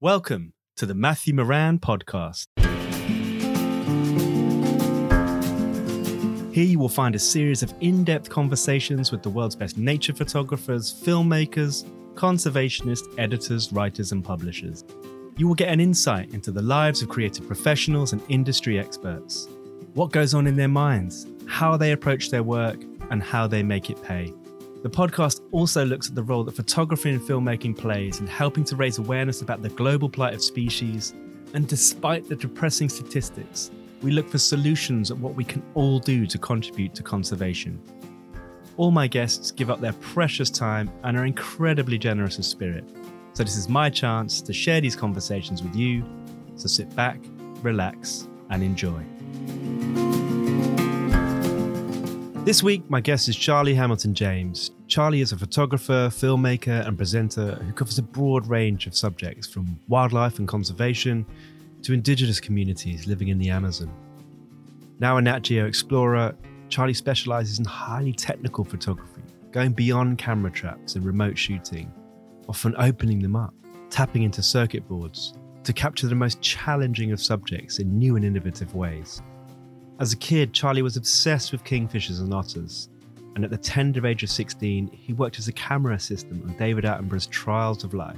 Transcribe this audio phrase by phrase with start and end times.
[0.00, 2.46] Welcome to the Matthew Moran podcast.
[6.54, 10.14] Here you will find a series of in depth conversations with the world's best nature
[10.14, 11.84] photographers, filmmakers,
[12.14, 14.84] conservationists, editors, writers, and publishers.
[15.36, 19.48] You will get an insight into the lives of creative professionals and industry experts.
[19.94, 22.80] What goes on in their minds, how they approach their work,
[23.10, 24.32] and how they make it pay.
[24.80, 28.76] The podcast also looks at the role that photography and filmmaking plays in helping to
[28.76, 31.14] raise awareness about the global plight of species.
[31.52, 33.72] And despite the depressing statistics,
[34.02, 37.82] we look for solutions at what we can all do to contribute to conservation.
[38.76, 42.84] All my guests give up their precious time and are incredibly generous of spirit.
[43.32, 46.04] So, this is my chance to share these conversations with you.
[46.54, 47.18] So, sit back,
[47.62, 49.02] relax, and enjoy.
[52.48, 54.70] This week, my guest is Charlie Hamilton James.
[54.86, 59.78] Charlie is a photographer, filmmaker, and presenter who covers a broad range of subjects from
[59.86, 61.26] wildlife and conservation
[61.82, 63.92] to indigenous communities living in the Amazon.
[64.98, 66.34] Now a Nat Geo explorer,
[66.70, 69.20] Charlie specializes in highly technical photography,
[69.52, 71.92] going beyond camera traps and remote shooting,
[72.48, 73.52] often opening them up,
[73.90, 75.34] tapping into circuit boards
[75.64, 79.20] to capture the most challenging of subjects in new and innovative ways.
[79.98, 82.88] As a kid, Charlie was obsessed with kingfishers and otters,
[83.34, 86.84] and at the tender age of 16, he worked as a camera assistant on David
[86.84, 88.16] Attenborough's Trials of Life.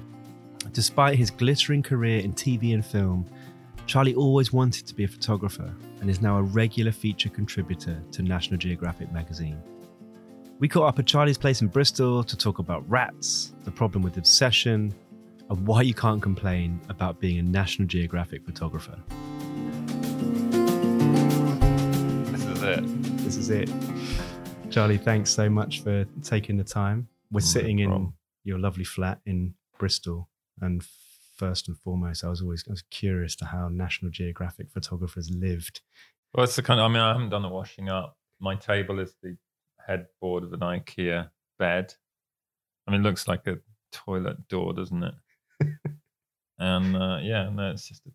[0.72, 3.24] Despite his glittering career in TV and film,
[3.86, 8.22] Charlie always wanted to be a photographer and is now a regular feature contributor to
[8.22, 9.60] National Geographic magazine.
[10.58, 14.18] We caught up at Charlie's place in Bristol to talk about rats, the problem with
[14.18, 14.94] obsession,
[15.48, 18.98] and why you can't complain about being a National Geographic photographer.
[22.70, 22.82] It.
[23.24, 23.70] This is it.
[24.70, 27.08] Charlie, thanks so much for taking the time.
[27.30, 28.12] We're No sitting in
[28.44, 30.28] your lovely flat in Bristol.
[30.60, 30.84] And
[31.36, 35.80] first and foremost, I was always I was curious to how National Geographic photographers lived.
[36.34, 38.16] Well, it's the kind of, I mean, I haven't done the washing up.
[38.38, 39.36] My table is the
[39.84, 41.94] headboard of an IKEA bed.
[42.86, 43.58] I mean, it looks like a
[43.90, 45.14] toilet door, doesn't it?
[46.58, 48.10] and uh, yeah, no, it's just a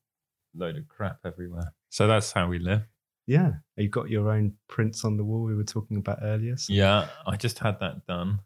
[0.55, 1.73] load of crap everywhere.
[1.89, 2.83] So that's how we live.
[3.27, 3.53] Yeah.
[3.75, 6.57] You've got your own prints on the wall we were talking about earlier.
[6.57, 8.39] So Yeah, I just had that done.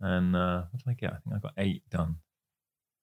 [0.00, 1.12] And uh, what did I get?
[1.12, 2.16] I think I got eight done.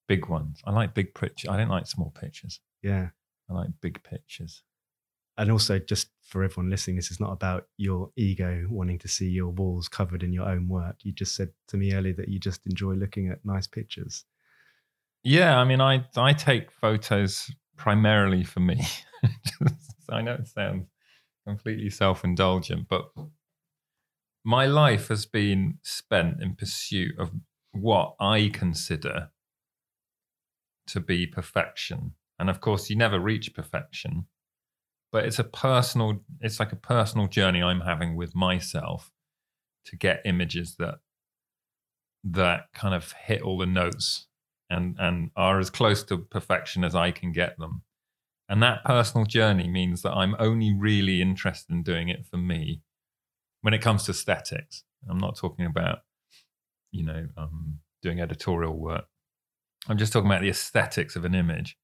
[0.08, 0.62] Big ones.
[0.66, 1.50] I like big pictures.
[1.50, 2.60] I don't like small pictures.
[2.82, 3.10] yeah.
[3.50, 4.62] I like big pictures.
[5.36, 9.28] And also, just for everyone listening, this is not about your ego wanting to see
[9.28, 10.98] your walls covered in your own work.
[11.02, 14.26] You just said to me earlier that you just enjoy looking at nice pictures.
[15.24, 18.86] Yeah, I mean, I I take photos primarily for me.
[20.10, 20.86] I know it sounds
[21.48, 23.10] completely self-indulgent, but
[24.44, 27.32] my life has been spent in pursuit of
[27.72, 29.30] what I consider
[30.88, 32.14] to be perfection.
[32.38, 34.28] And of course, you never reach perfection,
[35.12, 39.12] but it's a personal it's like a personal journey I'm having with myself
[39.86, 40.96] to get images that
[42.24, 44.28] that kind of hit all the notes
[44.70, 47.84] and and are as close to perfection as I can get them.
[48.48, 52.82] And that personal journey means that I'm only really interested in doing it for me
[53.62, 54.84] when it comes to aesthetics.
[55.08, 56.00] I'm not talking about,
[56.92, 59.06] you know, um, doing editorial work.
[59.88, 61.78] I'm just talking about the aesthetics of an image.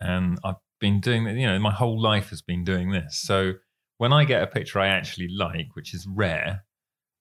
[0.00, 3.20] And I've been doing you know, my whole life has been doing this.
[3.20, 3.54] So
[3.98, 6.64] when I get a picture I actually like, which is rare,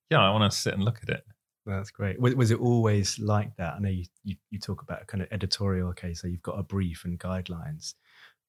[0.09, 1.23] yeah, I want to sit and look at it.
[1.65, 2.19] That's great.
[2.19, 3.75] Was, was it always like that?
[3.75, 6.59] I know you, you, you talk about a kind of editorial, okay, so you've got
[6.59, 7.93] a brief and guidelines.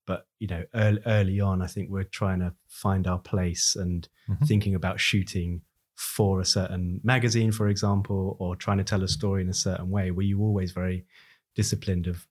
[0.07, 4.09] But, you know, early, early on, I think we're trying to find our place and
[4.29, 4.47] Mhm.
[4.47, 5.63] thinking about shooting
[5.95, 9.91] for a certain magazine, for example, or trying to tell a story in a certain
[9.91, 10.11] way.
[10.11, 11.07] Were you always very
[11.55, 12.27] disciplined of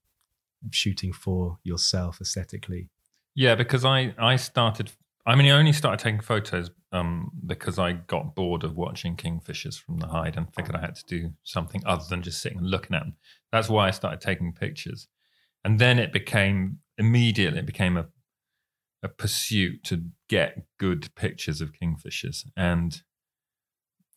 [0.71, 2.89] shooting for yourself aesthetically?
[3.35, 4.91] Yeah, because I I started.
[5.25, 9.79] I mean, I only started taking photos um, because I got bored of watching kingfishers
[9.79, 12.69] from the hide and figured I had to do something other than just sitting and
[12.69, 13.15] looking at them.
[13.51, 15.07] That's why I started taking pictures,
[15.63, 18.07] and then it became immediately it became a
[19.01, 22.45] a pursuit to get good pictures of kingfishers.
[22.55, 23.01] And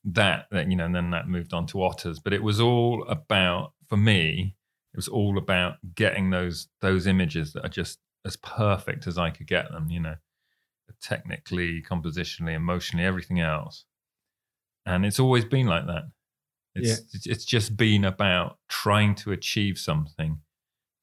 [0.05, 2.20] that, that you know and then that moved on to otters.
[2.20, 4.56] But it was all about for me
[4.94, 9.31] it was all about getting those those images that are just as perfect as I
[9.31, 10.17] could get them, you know,
[11.06, 13.85] technically, compositionally, emotionally, everything else.
[14.85, 16.05] And it's always been like that.
[16.75, 20.41] It's it's just been about trying to achieve something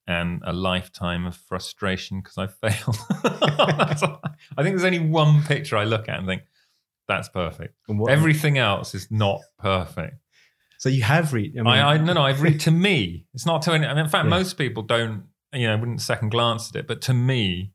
[0.05, 2.97] and a lifetime of frustration because I failed.
[3.23, 6.43] I think there's only one picture I look at and think,
[7.07, 7.73] that's perfect.
[8.09, 10.17] Everything else is not perfect.
[10.77, 11.53] So you have read.
[11.57, 13.25] I, mean, I, I no, no, I've read to me.
[13.33, 13.85] It's not to any.
[13.87, 14.29] I mean, in fact, Yeah.
[14.29, 15.23] most people don't.
[15.53, 16.87] You know, wouldn't second glance at it.
[16.87, 17.73] But to me,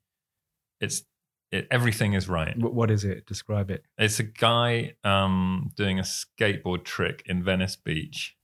[0.81, 1.03] it's
[1.51, 2.55] it, everything is right.
[2.57, 3.27] wh- what is it?
[3.27, 3.85] Describe it.
[3.97, 8.37] It's a guy um, doing a skateboard trick in Venice Beach,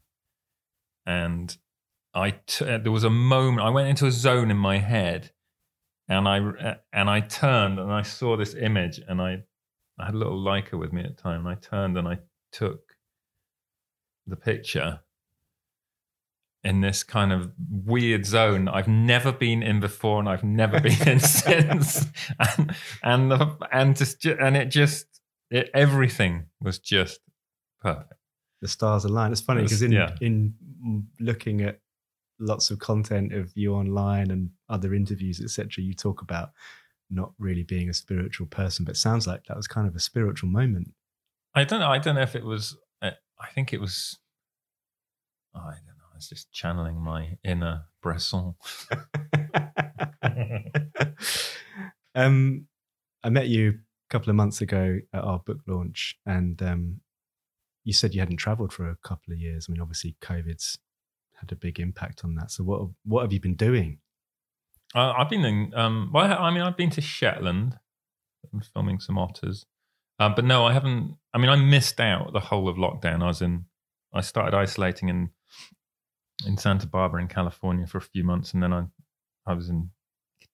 [1.06, 1.56] and
[2.14, 5.32] I t- uh, there was a moment I went into a zone in my head,
[6.08, 9.44] and I uh, and I turned and I saw this image, and I
[9.98, 12.18] I had a little Leica with me at the time, and I turned and I
[12.52, 12.94] took
[14.26, 15.00] the picture
[16.64, 21.08] in this kind of weird zone I've never been in before and I've never been
[21.08, 22.06] in since,
[22.38, 25.06] and and the, and just and it just
[25.50, 27.20] it, everything was just
[27.80, 28.14] perfect.
[28.62, 29.32] The stars align.
[29.32, 30.14] It's funny because in yeah.
[30.20, 30.54] in
[31.20, 31.80] looking at
[32.38, 36.50] lots of content of you online and other interviews, etc., you talk about
[37.10, 40.00] not really being a spiritual person, but it sounds like that was kind of a
[40.00, 40.92] spiritual moment.
[41.54, 41.90] I don't know.
[41.90, 42.76] I don't know if it was.
[43.02, 44.18] Uh, I think it was.
[45.54, 45.93] I don't
[46.24, 48.54] was just channeling my inner Bresson.
[52.14, 52.66] um,
[53.22, 53.74] I met you a
[54.10, 57.00] couple of months ago at our book launch, and um,
[57.84, 59.66] you said you hadn't travelled for a couple of years.
[59.68, 60.78] I mean, obviously, COVID's
[61.34, 62.50] had a big impact on that.
[62.50, 63.98] So, what what have you been doing?
[64.94, 65.74] Uh, I've been in.
[65.74, 67.78] Um, well, I mean, I've been to Shetland.
[68.52, 69.66] I'm filming some otters,
[70.18, 71.16] uh, but no, I haven't.
[71.34, 73.22] I mean, I missed out the whole of lockdown.
[73.22, 73.66] I was in.
[74.12, 75.30] I started isolating in
[76.46, 78.84] in Santa Barbara in California for a few months, and then I
[79.46, 79.90] I was in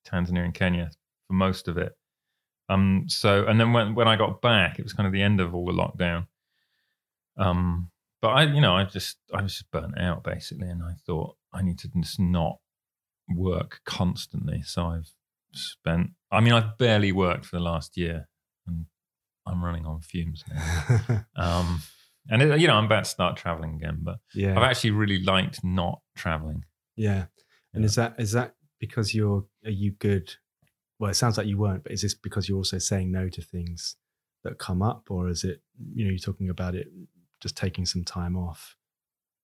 [0.06, 0.90] Tanzania and Kenya
[1.26, 1.92] for most of it.
[2.68, 3.04] Um.
[3.08, 5.54] So, and then when when I got back, it was kind of the end of
[5.54, 6.26] all the lockdown.
[7.36, 7.90] Um.
[8.22, 11.36] But I, you know, I just I was just burnt out basically, and I thought
[11.52, 12.58] I need to just not
[13.34, 14.62] work constantly.
[14.62, 15.10] So I've
[15.52, 18.28] spent, I mean, I've barely worked for the last year
[18.66, 18.86] and
[19.46, 21.24] I'm running on fumes now.
[21.36, 21.80] Um,
[22.28, 25.22] and, it, you know, I'm about to start traveling again, but yeah, I've actually really
[25.22, 26.64] liked not traveling.
[26.96, 27.26] yeah.
[27.72, 27.86] And Yeah.
[27.86, 30.34] is that is that because you're are you good?
[30.98, 33.40] Well, it sounds like you weren't, but is this because you're also saying no to
[33.42, 33.96] things
[34.42, 35.62] that come up, or is it
[35.94, 36.88] you know you're talking about it
[37.40, 38.76] just taking some time off?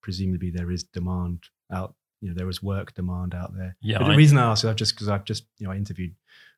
[0.02, 1.94] Presumably, there is demand out.
[2.20, 3.76] You know, there is work demand out there.
[3.80, 3.98] Yeah.
[3.98, 5.76] But the I- reason I asked you, I've just because I've just you know I
[5.76, 6.14] interviewed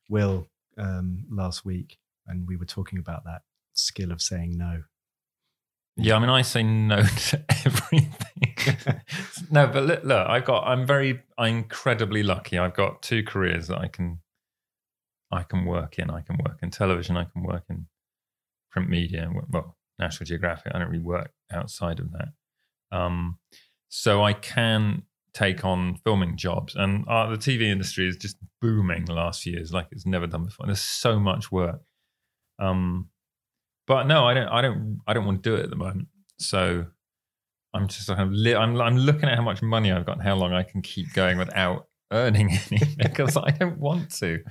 [0.09, 3.41] Will um, last week, and we were talking about that
[3.73, 4.83] skill of saying no.
[5.99, 6.15] Yeah.
[6.15, 8.13] I mean, I say no to everything.
[9.51, 12.57] no, but look, look, I've got, I'm very, I'm incredibly lucky.
[12.57, 14.19] I've got two careers that I can,
[15.31, 16.09] I can work in.
[16.09, 17.17] I can work in television.
[17.17, 17.87] I can work in
[18.71, 19.29] print media.
[19.49, 20.71] Well, National Geographic.
[20.73, 22.97] I don't really work outside of that.
[22.97, 23.37] Um,
[23.89, 25.03] so I can
[25.33, 29.53] take on filming jobs, and uh, the TV industry is just booming the last few
[29.53, 30.65] years, like it's never done before.
[30.65, 31.81] And There's so much work.
[32.57, 33.09] Um,
[33.89, 34.47] but no, I don't.
[34.49, 35.01] I don't.
[35.07, 36.09] I don't want to do it at the moment.
[36.37, 36.85] So
[37.73, 38.31] I'm just kind of.
[38.31, 38.79] Li- I'm.
[38.79, 41.39] I'm looking at how much money I've got and how long I can keep going
[41.39, 44.27] without earning any because I don't want to.
[44.27, 44.43] You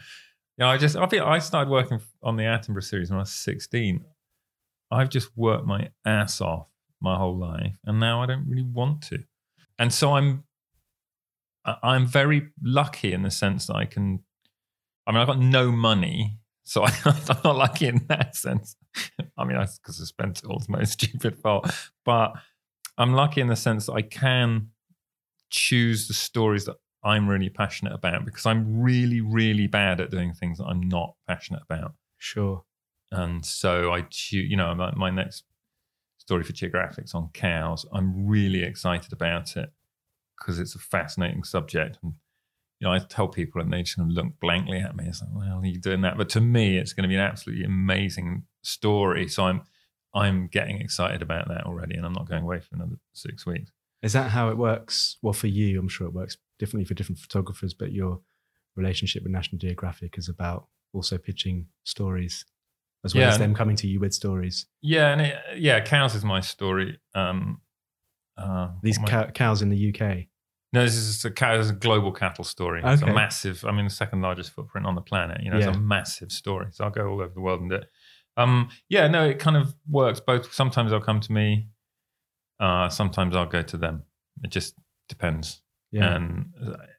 [0.59, 0.97] know, I just.
[0.97, 4.05] I feel I started working on the Attenborough series when I was 16.
[4.91, 6.67] I've just worked my ass off
[7.01, 9.21] my whole life, and now I don't really want to.
[9.79, 10.43] And so I'm.
[11.65, 14.21] I'm very lucky in the sense that I can.
[15.07, 18.77] I mean, I've got no money, so I, I'm not lucky in that sense.
[19.39, 21.71] I mean, that's because I spent all my stupid fault.
[22.05, 22.33] But
[22.99, 24.69] I'm lucky in the sense that I can
[25.49, 30.35] choose the stories that I'm really passionate about because I'm really, really bad at doing
[30.35, 31.95] things that I'm not passionate about.
[32.19, 32.65] Sure.
[33.11, 35.45] And so I choose, you know, my, my next
[36.19, 39.73] story for Geographics on cows, I'm really excited about it
[40.39, 41.99] because it's a fascinating subject.
[42.03, 42.15] And,
[42.81, 45.05] you know, I tell people and they just kind of look blankly at me.
[45.07, 46.17] It's like, well, are you doing that?
[46.17, 49.27] But to me, it's going to be an absolutely amazing story.
[49.29, 49.63] So I'm,
[50.15, 51.97] I'm getting excited about that already.
[51.97, 53.73] And I'm not going away for another six weeks.
[54.03, 55.17] Is that how it works?
[55.23, 58.21] Well, for you, I'm sure it works differently for different photographers, but your
[58.77, 62.45] relationship with National Geographic is about also pitching stories
[63.05, 63.31] as well Yeah.
[63.31, 64.67] as them coming to you with stories.
[64.81, 65.13] Yeah.
[65.13, 66.99] And it, yeah, cows is my story.
[67.15, 67.61] Um,
[68.37, 70.29] uh, These I- cow- cows in the UK.
[70.73, 72.83] No, this is a, this is a global cattle story.
[72.85, 73.65] It's a massive.
[73.65, 75.43] I mean, the second largest footprint on the planet.
[75.43, 76.67] You know, it's a massive story.
[76.73, 77.91] So I'll go all over the world and do it.
[78.37, 80.53] Um, yeah, no, it kind of works both.
[80.53, 81.69] Sometimes they'll come to me.
[82.61, 84.03] Uh, sometimes I'll go to them.
[84.45, 84.75] It just
[85.09, 85.63] depends.
[85.91, 86.15] Yeah.
[86.15, 86.53] And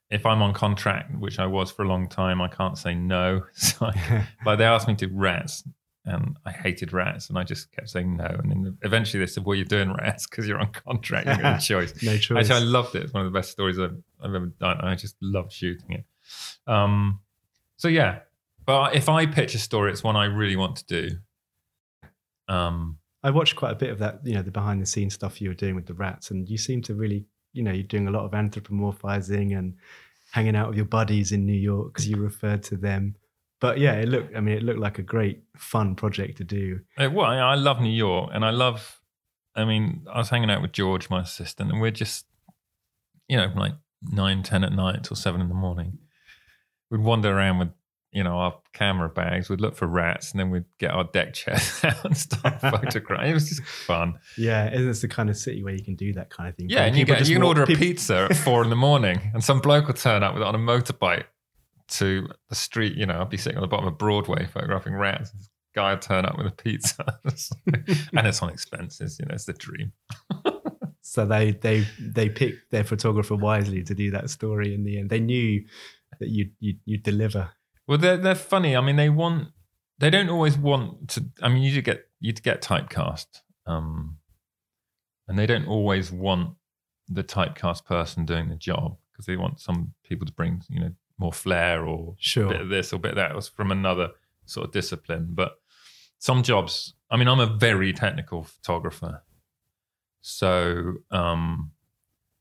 [0.09, 3.43] if I'm on contract, which I was for a long time, I can't say no.
[3.53, 5.63] So I, but they asked me to rats,
[6.05, 8.25] and I hated rats, and I just kept saying no.
[8.25, 11.27] And then eventually they said, "Well, you're doing rats because you're on contract.
[11.27, 12.49] You got a choice." no choice.
[12.49, 13.03] Actually, I loved it.
[13.03, 14.81] It's one of the best stories I've, I've ever done.
[14.81, 16.05] I just loved shooting it.
[16.67, 17.19] Um,
[17.77, 18.19] so yeah,
[18.65, 21.17] but if I pitch a story, it's one I really want to do.
[22.47, 25.41] Um, I watched quite a bit of that, you know, the behind the scenes stuff
[25.41, 28.07] you were doing with the rats, and you seem to really, you know, you're doing
[28.07, 29.75] a lot of anthropomorphizing and
[30.31, 33.15] hanging out with your buddies in New York because you referred to them.
[33.61, 36.79] But yeah, it looked, I mean, it looked like a great, fun project to do.
[36.97, 39.01] Well, I love New York and I love,
[39.55, 42.25] I mean, I was hanging out with George, my assistant, and we're just,
[43.27, 45.97] you know, like nine, 10 at night till seven in the morning.
[46.89, 47.69] We'd wander around with
[48.11, 49.49] you know, our camera bags.
[49.49, 53.29] We'd look for rats, and then we'd get our deck chairs out and start photographing.
[53.29, 54.19] It was just fun.
[54.37, 56.69] Yeah, it's the kind of city where you can do that kind of thing.
[56.69, 57.83] Yeah, and you, get, you can order people...
[57.83, 60.47] a pizza at four in the morning, and some bloke will turn up with it
[60.47, 61.25] on a motorbike
[61.91, 62.95] to the street.
[62.95, 65.31] You know, I'd be sitting on the bottom of Broadway photographing rats.
[65.31, 69.19] This guy would turn up with a pizza, and it's on expenses.
[69.19, 69.93] You know, it's the dream.
[71.01, 75.09] so they they they picked their photographer wisely to do that story in the end.
[75.09, 75.63] They knew
[76.19, 77.51] that you you you deliver
[77.89, 78.77] well, they're they're funny.
[78.77, 79.47] I mean, they want
[79.97, 81.25] they don't always want to.
[81.41, 83.25] I mean, you get you get typecast,
[83.65, 84.17] um,
[85.27, 86.53] and they don't always want
[87.07, 90.91] the typecast person doing the job because they want some people to bring you know
[91.19, 92.47] more flair or sure.
[92.47, 93.31] a bit of this or a bit of that.
[93.31, 94.09] It was from another
[94.45, 95.59] sort of discipline, but
[96.17, 96.93] some jobs.
[97.11, 99.23] I mean, I'm a very technical photographer,
[100.21, 101.71] so um,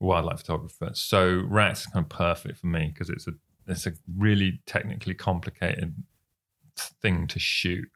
[0.01, 0.91] wildlife photographer.
[0.95, 3.33] So rats is kind of perfect for me because it's a
[3.67, 5.95] it's a really technically complicated
[6.77, 7.89] thing to shoot.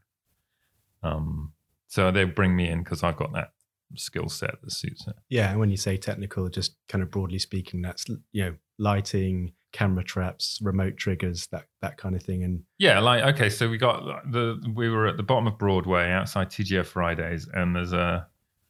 [1.03, 1.53] Um,
[1.89, 3.53] so they bring me in because I've got that
[3.97, 5.15] skill set that suits it.
[5.29, 9.53] Yeah, and when you say technical, just kind of broadly speaking, that's you know lighting,
[9.73, 12.45] camera traps, remote triggers, that that kind of thing.
[12.45, 16.11] And yeah, like okay, so we got the we were at the bottom of Broadway
[16.11, 18.29] outside TGF Fridays, and there's a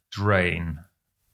[0.09, 0.79] drain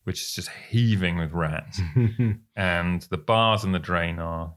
[0.03, 1.79] which is just heaving with rats,
[2.55, 4.53] and the bars in the drain are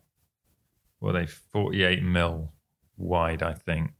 [1.02, 2.52] were they 48 mil
[2.96, 3.92] wide, I think.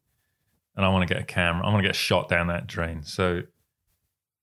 [0.75, 1.66] And I want to get a camera.
[1.66, 3.02] I want to get a shot down that drain.
[3.02, 3.42] So,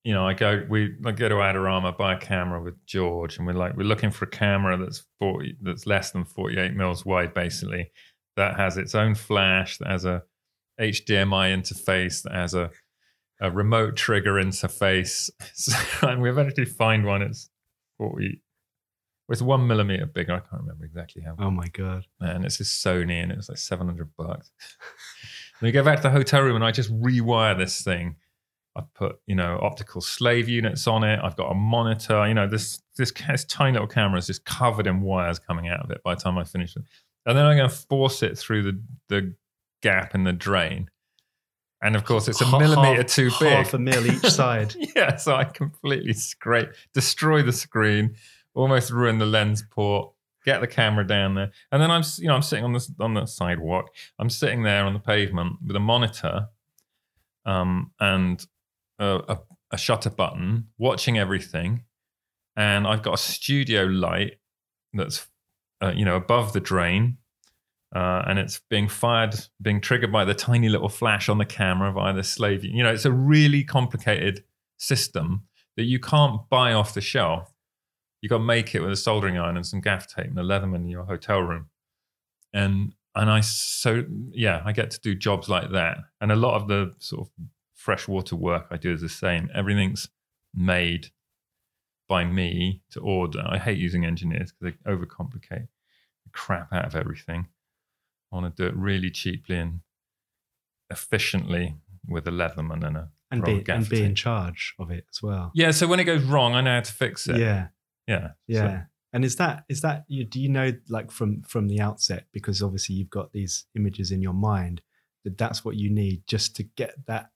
[0.10, 3.46] you know, I go we I go to Adorama, buy a camera with George, and
[3.46, 7.36] we're like we're looking for a camera that's 40 that's less than 48 mils wide,
[7.36, 7.92] basically.
[8.36, 10.24] That has its own flash, that has a
[10.82, 12.72] HDMI interface, that has a
[13.40, 15.30] a remote trigger interface.
[15.54, 17.22] So, and we eventually find one.
[17.22, 17.52] It's
[18.00, 18.42] 40,
[19.30, 20.34] it's one millimeter bigger.
[20.34, 21.36] I can't remember exactly how.
[21.38, 22.08] Oh my god!
[22.20, 24.50] And it's this Sony, and it was like seven hundred bucks.
[25.62, 28.16] we go back to the hotel room, and I just rewire this thing.
[28.80, 31.20] I put you know optical slave units on it.
[31.22, 32.28] I've got a monitor.
[32.28, 35.82] You know this this, this tiny little camera is just covered in wires coming out
[35.82, 36.02] of it.
[36.04, 36.84] By the time I finish it,
[37.26, 39.36] and then I'm going to force it through the the
[39.82, 40.90] gap in the drain.
[41.82, 43.54] And of course, it's a half, millimeter too big.
[43.54, 44.76] Half a mil each side.
[44.96, 48.16] yeah, so I completely scrape, destroy the screen
[48.54, 50.12] almost ruin the lens port.
[50.46, 53.14] Get the camera down there, and then I'm you know I'm sitting on the on
[53.14, 53.90] the sidewalk.
[54.18, 56.48] I'm sitting there on the pavement with a monitor,
[57.46, 58.44] um, and
[59.00, 59.40] a, a,
[59.72, 61.84] a shutter button, watching everything,
[62.56, 64.40] and I've got a studio light
[64.94, 65.28] that's
[65.82, 67.18] uh, you know above the drain
[67.96, 71.92] uh, and it's being fired, being triggered by the tiny little flash on the camera
[71.92, 72.64] via the slave.
[72.64, 74.44] You know, it's a really complicated
[74.78, 75.44] system
[75.76, 77.54] that you can't buy off the shelf
[78.22, 80.44] you got to make it with a soldering iron and some gaff tape and a
[80.44, 81.70] Leatherman in your hotel room.
[82.54, 85.98] And and I so yeah, I get to do jobs like that.
[86.20, 87.46] And a lot of the sort of
[87.80, 89.50] freshwater work I do is the same.
[89.56, 90.10] Everything's
[90.54, 91.08] made
[92.10, 93.42] by me to order.
[93.48, 95.68] I hate using engineers because they overcomplicate
[96.26, 97.48] the crap out of everything.
[98.32, 99.80] I want to do it really cheaply and
[100.90, 105.22] efficiently with a Leatherman and a and be, and be in charge of it as
[105.22, 105.52] well.
[105.54, 107.38] Yeah, so when it goes wrong, I know how to fix it.
[107.38, 107.68] Yeah,
[108.08, 108.30] yeah.
[108.48, 108.60] Yeah.
[108.60, 108.82] So.
[109.14, 112.62] And is that is that you do you know like from from the outset because
[112.62, 114.82] obviously you've got these images in your mind
[115.24, 117.30] that that's what you need just to get that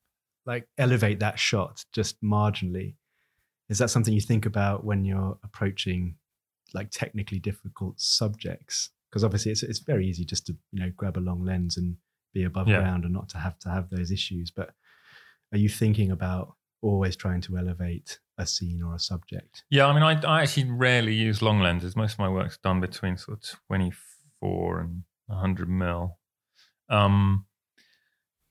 [0.46, 2.96] like elevate that shot just marginally
[3.70, 6.16] is that something you think about when you're approaching
[6.74, 11.18] like technically difficult subjects because obviously it's it's very easy just to you know grab
[11.18, 11.96] a long lens and
[12.34, 12.80] be above yeah.
[12.80, 14.72] ground and not to have to have those issues but
[15.52, 19.64] are you thinking about always trying to elevate a scene or a subject.
[19.70, 21.96] Yeah, I mean, I, I actually rarely use long lenses.
[21.96, 26.18] Most of my work's done between sort of 24 and 100 mil.
[26.90, 27.46] Um,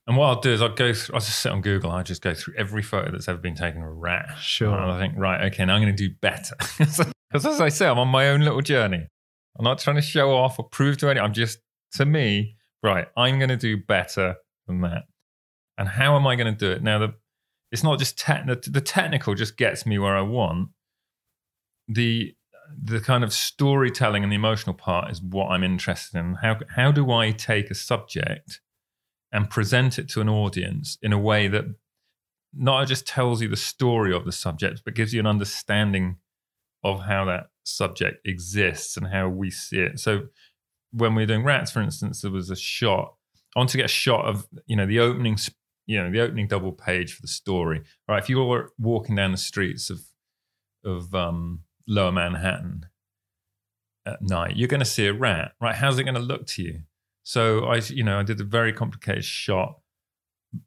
[0.06, 1.90] and what I'll do is I'll go through, I'll just sit on Google.
[1.90, 4.36] I just go through every photo that's ever been taken of a rat.
[4.40, 4.76] Sure.
[4.76, 6.56] And I think, right, okay, now I'm going to do better.
[7.32, 9.06] Because as I say, I'm on my own little journey.
[9.58, 11.28] I'm not trying to show off or prove to anyone.
[11.28, 11.60] I'm just,
[11.92, 15.04] to me, right, I'm going to do better than that.
[15.78, 16.82] And how am I going to do it?
[16.82, 17.14] Now, the
[17.70, 20.68] it's not just tech, the technical just gets me where I want.
[21.88, 22.34] The
[22.82, 26.34] the kind of storytelling and the emotional part is what I'm interested in.
[26.42, 28.60] How how do I take a subject
[29.32, 31.64] and present it to an audience in a way that
[32.54, 36.16] not just tells you the story of the subject, but gives you an understanding
[36.84, 39.98] of how that subject exists and how we see it.
[39.98, 40.28] So
[40.90, 43.14] when we are doing rats, for instance, there was a shot.
[43.56, 45.38] I want to get a shot of you know the opening,
[45.86, 47.78] you know the opening double page for the story.
[48.08, 50.00] All right, if you were walking down the streets of
[50.84, 52.86] of um, Lower Manhattan
[54.04, 55.74] at night, you're going to see a rat, right?
[55.74, 56.80] How's it going to look to you?
[57.22, 59.78] So I, you know, I did a very complicated shot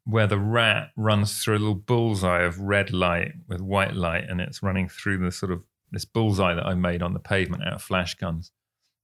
[0.04, 4.42] where the rat runs through a little bullseye of red light with white light, and
[4.42, 7.74] it's running through the sort of this bullseye that I made on the pavement out
[7.74, 8.52] of flash guns,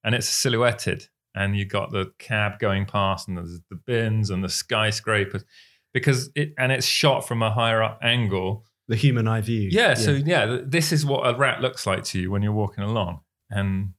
[0.04, 4.44] and it's silhouetted, and you got the cab going past, and there's the bins and
[4.44, 5.46] the skyscrapers,
[5.94, 8.66] because it and it's shot from a higher up angle.
[8.88, 9.70] The human eye view.
[9.72, 9.94] Yeah, yeah.
[9.94, 13.22] So yeah, this is what a rat looks like to you when you're walking along,
[13.50, 13.94] and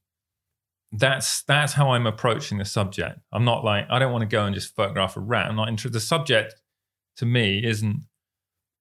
[0.93, 3.19] that's that's how I'm approaching the subject.
[3.33, 5.47] I'm not like I don't want to go and just photograph a rat.
[5.47, 5.95] I'm not interested.
[5.95, 6.55] The subject
[7.17, 8.03] to me isn't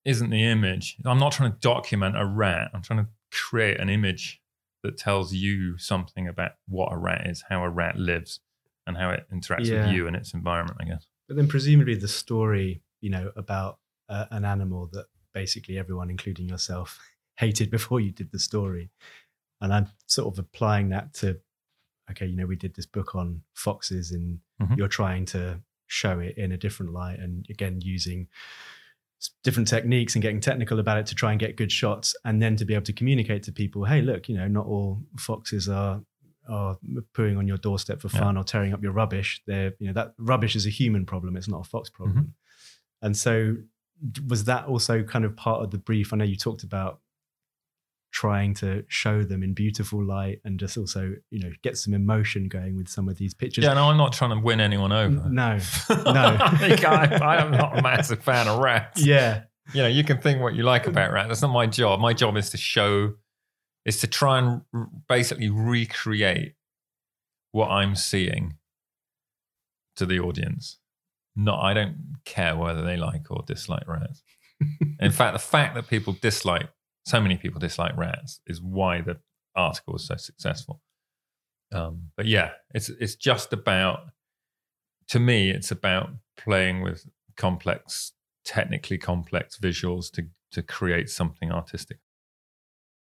[0.04, 0.98] isn't the image.
[1.06, 2.72] I'm not trying to document a rat.
[2.74, 4.42] I'm trying to create an image
[4.84, 8.40] that tells you something about what a rat is, how a rat lives,
[8.86, 9.86] and how it interacts yeah.
[9.86, 10.78] with you and its environment.
[10.82, 11.08] I guess.
[11.30, 13.78] But then presumably the story, you know, about
[14.10, 17.00] uh, an animal that basically everyone, including yourself,
[17.38, 18.90] hated before you did the story,
[19.62, 21.40] and I'm sort of applying that to
[22.12, 24.76] okay, you know, we did this book on foxes and mm-hmm.
[24.76, 25.60] you're trying to
[25.92, 28.28] show it in a different light and again using
[29.44, 32.56] different techniques and getting technical about it to try and get good shots and then
[32.56, 36.02] to be able to communicate to people hey look you know not all foxes are
[36.50, 36.78] are
[37.14, 38.42] pooing on your doorstep for fun yeah.
[38.42, 41.48] or tearing up your rubbish they're you know that rubbish is a human problem it's
[41.48, 43.06] not a fox problem mm-hmm.
[43.06, 43.56] and so
[44.28, 47.02] was that also kind of part of the brief i know you talked about
[48.12, 52.50] trying to show them in beautiful light and just also you know get some emotion
[52.50, 53.64] going with some of these pictures.
[53.64, 55.30] Yeah no i'm not trying to win anyone over.
[55.30, 55.58] No
[55.90, 56.38] no.
[56.40, 59.04] I, am not a massive fan of rats.
[59.04, 59.44] Yeah.
[59.74, 61.30] You know you can think what you like about rats.
[61.30, 62.00] That's not my job.
[62.00, 63.14] My job is to show
[63.86, 64.62] is to try and
[65.08, 66.54] basically recreate
[67.52, 68.58] what i'm seeing
[69.96, 70.80] to the audience.
[71.36, 74.22] Not i don't care whether they like or dislike rats.
[75.00, 76.68] In fact the fact that people dislike
[77.06, 79.18] so many people dislike rats is why the
[79.56, 80.82] article was so successful.
[81.74, 84.02] Um, but yeah, it's it's just about
[85.10, 87.06] to me, it's about playing with
[87.38, 88.14] complex,
[88.46, 92.00] technically complex visuals to to create something artistic.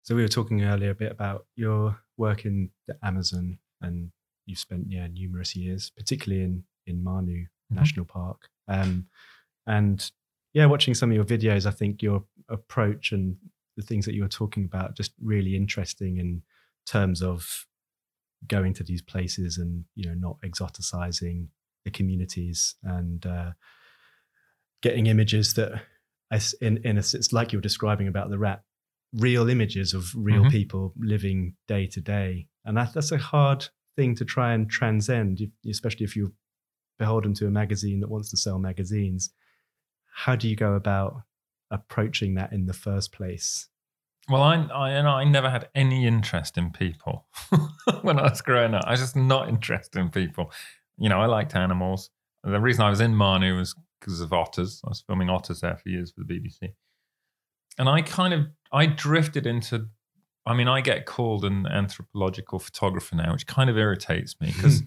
[0.03, 4.11] So we were talking earlier a bit about your work in the Amazon, and
[4.45, 7.75] you've spent yeah numerous years, particularly in in Manu mm-hmm.
[7.75, 8.49] National Park.
[8.67, 9.07] Um,
[9.67, 10.11] and
[10.53, 13.37] yeah, watching some of your videos, I think your approach and
[13.79, 16.41] the things that you were talking about just really interesting in
[16.85, 17.65] terms of
[18.47, 21.47] going to these places and you know not exoticizing
[21.85, 23.51] the communities and uh,
[24.81, 25.81] getting images that
[26.61, 28.61] in in a sense like you were describing about the rat
[29.13, 30.49] real images of real mm-hmm.
[30.49, 33.65] people living day to day and that, that's a hard
[33.95, 36.31] thing to try and transcend especially if you're
[36.99, 39.31] beholden to a magazine that wants to sell magazines
[40.13, 41.23] how do you go about
[41.71, 43.67] approaching that in the first place?
[44.29, 47.25] Well, I, I, I never had any interest in people
[48.01, 48.83] when I was growing up.
[48.85, 50.51] I was just not interested in people.
[50.97, 52.11] You know, I liked animals.
[52.43, 54.81] The reason I was in Manu was because of otters.
[54.85, 56.73] I was filming otters there for years for the BBC.
[57.77, 59.87] And I kind of, I drifted into,
[60.45, 64.83] I mean, I get called an anthropological photographer now, which kind of irritates me because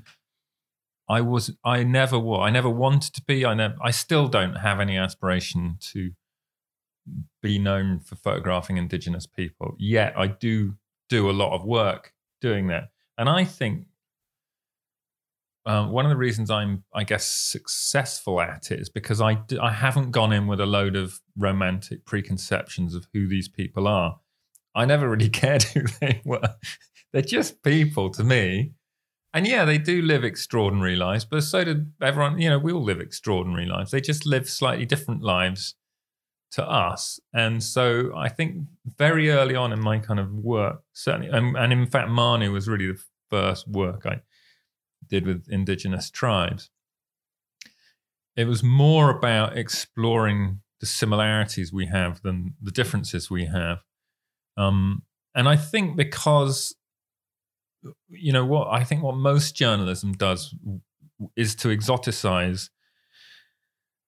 [1.08, 3.44] I was, I never was, I never wanted to be.
[3.44, 6.12] I never, I still don't have any aspiration to
[7.42, 9.74] be known for photographing indigenous people.
[9.78, 10.74] Yet I do
[11.08, 12.90] do a lot of work doing that.
[13.18, 13.86] And I think
[15.64, 19.38] um, one of the reasons I'm, I guess, successful at it is because I
[19.70, 24.18] haven't gone in with a load of romantic preconceptions of who these people are.
[24.74, 26.56] I never really cared who they were.
[27.12, 28.72] They're just people to me.
[29.34, 32.38] And yeah, they do live extraordinary lives, but so did everyone.
[32.38, 33.90] You know, we all live extraordinary lives.
[33.90, 35.74] They just live slightly different lives
[36.52, 37.18] to us.
[37.32, 38.66] And so I think
[38.98, 42.68] very early on in my kind of work, certainly, and, and in fact, Manu was
[42.68, 44.20] really the first work I
[45.08, 46.70] did with indigenous tribes.
[48.36, 53.82] It was more about exploring the similarities we have than the differences we have.
[54.56, 55.02] Um,
[55.34, 56.74] and I think because,
[58.08, 60.54] you know, what I think what most journalism does
[61.36, 62.68] is to exoticize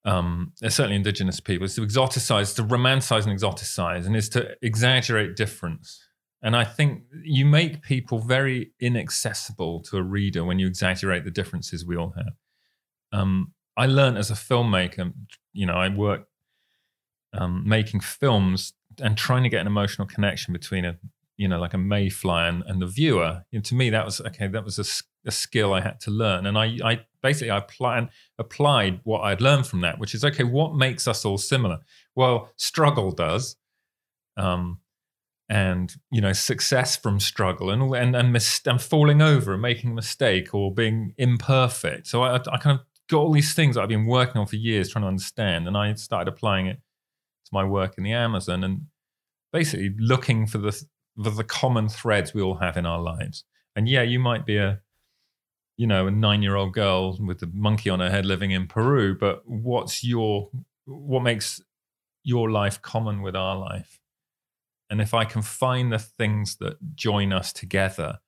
[0.05, 5.35] um, certainly indigenous people, is to exoticize, to romanticize and exoticize, and is to exaggerate
[5.35, 6.01] difference.
[6.41, 11.31] And I think you make people very inaccessible to a reader when you exaggerate the
[11.31, 12.33] differences we all have.
[13.11, 15.11] Um, I learned as a filmmaker,
[15.53, 16.29] you know, I worked
[17.33, 20.97] um, making films and trying to get an emotional connection between a
[21.37, 24.47] you know like a mayfly and, and the viewer know, to me that was okay
[24.47, 24.85] that was a,
[25.25, 26.45] a, skill i had to learn.
[26.45, 30.43] And i, I basically i plan, applied what i'd learned from that which is okay
[30.43, 31.79] what makes us all similar?
[32.15, 33.55] Well struggle does.
[34.37, 34.79] Um,
[35.47, 39.91] and you know success from struggle and and and, mis- and falling over and making
[39.91, 42.07] a mistake or being imperfect.
[42.07, 44.55] So I, I kind of got all these things that i've been working on for
[44.55, 46.77] years trying to understand and i started applying it
[47.45, 48.81] to my work in the amazon and
[49.55, 50.85] basically looking for the
[51.23, 53.45] for the common threads we all have in our lives.
[53.75, 54.81] And yeah you might be a
[55.77, 58.67] you know a nine year old girl with a monkey on her head living in
[58.67, 60.49] peru but what's your
[60.85, 61.61] what makes
[62.23, 63.99] your life common with our life
[64.89, 68.19] and if I can find the things that join us together,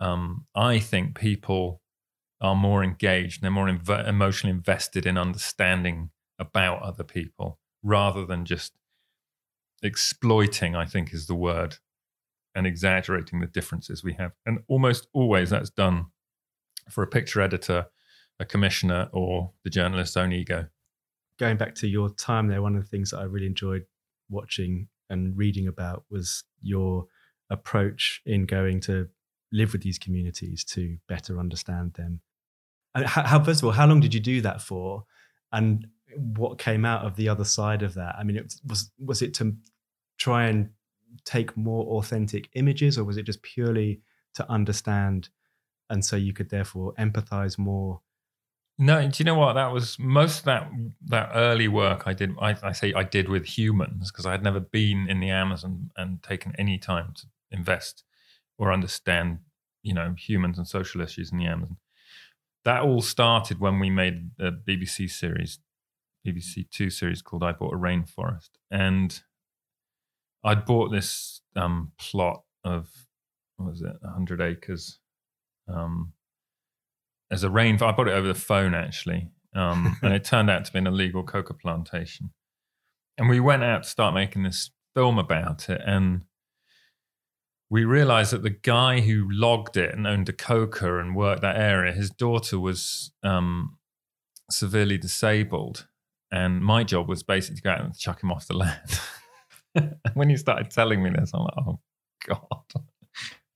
[0.00, 1.82] um, I think people
[2.40, 8.44] are more engaged, they're more inv- emotionally invested in understanding about other people rather than
[8.44, 8.74] just
[9.82, 11.76] exploiting, I think is the word,
[12.54, 14.32] and exaggerating the differences we have.
[14.44, 16.06] And almost always that's done
[16.90, 17.86] for a picture editor,
[18.38, 20.66] a commissioner, or the journalist's own ego.
[21.38, 23.84] Going back to your time there, one of the things that I really enjoyed
[24.28, 27.06] watching and reading about was your
[27.50, 29.08] approach in going to
[29.52, 32.20] live with these communities to better understand them.
[32.94, 35.04] How, how, first of all, how long did you do that for,
[35.52, 38.16] and what came out of the other side of that?
[38.18, 39.56] I mean, it was was it to
[40.18, 40.70] try and
[41.24, 44.00] take more authentic images, or was it just purely
[44.34, 45.30] to understand,
[45.90, 48.00] and so you could therefore empathize more
[48.80, 49.54] no, do you know what?
[49.54, 50.70] That was most of that
[51.06, 52.36] that early work I did.
[52.40, 55.90] I, I say I did with humans because I had never been in the Amazon
[55.96, 58.04] and taken any time to invest
[58.56, 59.38] or understand,
[59.82, 61.78] you know, humans and social issues in the Amazon.
[62.64, 65.58] That all started when we made a BBC series,
[66.24, 69.20] BBC Two series called "I Bought a Rainforest," and
[70.44, 72.88] I'd bought this um, plot of
[73.56, 75.00] what was it, hundred acres.
[75.68, 76.12] Um,
[77.30, 77.74] as a rain.
[77.82, 80.86] I bought it over the phone actually, um, and it turned out to be an
[80.86, 82.30] illegal coca plantation.
[83.16, 86.22] And we went out to start making this film about it, and
[87.70, 91.56] we realized that the guy who logged it and owned a coca and worked that
[91.56, 93.76] area, his daughter was um,
[94.50, 95.88] severely disabled,
[96.30, 99.00] and my job was basically to go out and chuck him off the land.
[100.14, 101.80] when he started telling me this, I'm like, oh
[102.24, 102.84] god.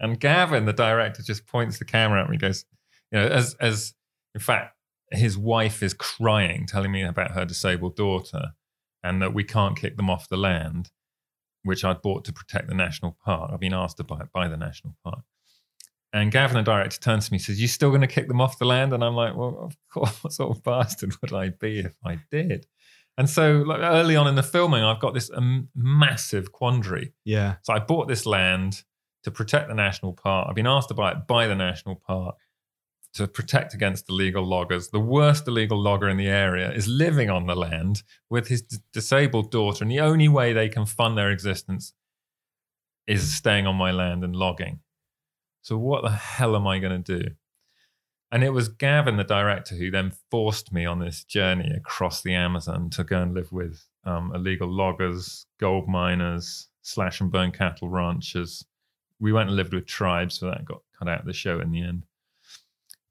[0.02, 2.64] And Gavin, the director, just points the camera at me, goes,
[3.10, 3.94] you know, as as
[4.34, 4.76] in fact,
[5.12, 8.52] his wife is crying, telling me about her disabled daughter,
[9.02, 10.90] and that we can't kick them off the land,
[11.62, 13.50] which I'd bought to protect the national park.
[13.52, 15.20] I've been asked to buy it by the national park.
[16.12, 18.40] And Gavin, the director, turns to me and says, You still going to kick them
[18.40, 18.92] off the land?
[18.92, 22.18] And I'm like, Well, of course, what sort of bastard would I be if I
[22.30, 22.66] did?
[23.16, 27.12] And so, like early on in the filming, I've got this um, massive quandary.
[27.24, 27.56] Yeah.
[27.62, 28.84] So I bought this land
[29.24, 30.46] to protect the national park.
[30.48, 32.36] I've been asked to buy it by the national park
[33.14, 34.88] to protect against illegal loggers.
[34.88, 38.78] The worst illegal logger in the area is living on the land with his d-
[38.92, 41.92] disabled daughter, and the only way they can fund their existence
[43.06, 44.80] is staying on my land and logging.
[45.60, 47.30] So, what the hell am I going to do?
[48.30, 52.34] And it was Gavin, the director, who then forced me on this journey across the
[52.34, 57.90] Amazon to go and live with um, illegal loggers, gold miners, slash and burn cattle
[57.90, 58.64] ranchers.
[59.22, 61.70] We went and lived with tribes, so that got cut out of the show in
[61.70, 62.04] the end.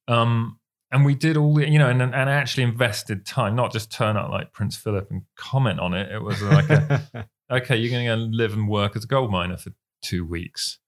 [0.08, 0.60] Um,
[0.92, 4.18] and we did all the, you know, and, and actually invested time, not just turn
[4.18, 6.12] up like Prince Philip and comment on it.
[6.12, 9.32] It was like, a, okay, you're going to go live and work as a gold
[9.32, 9.72] miner for
[10.02, 10.80] two weeks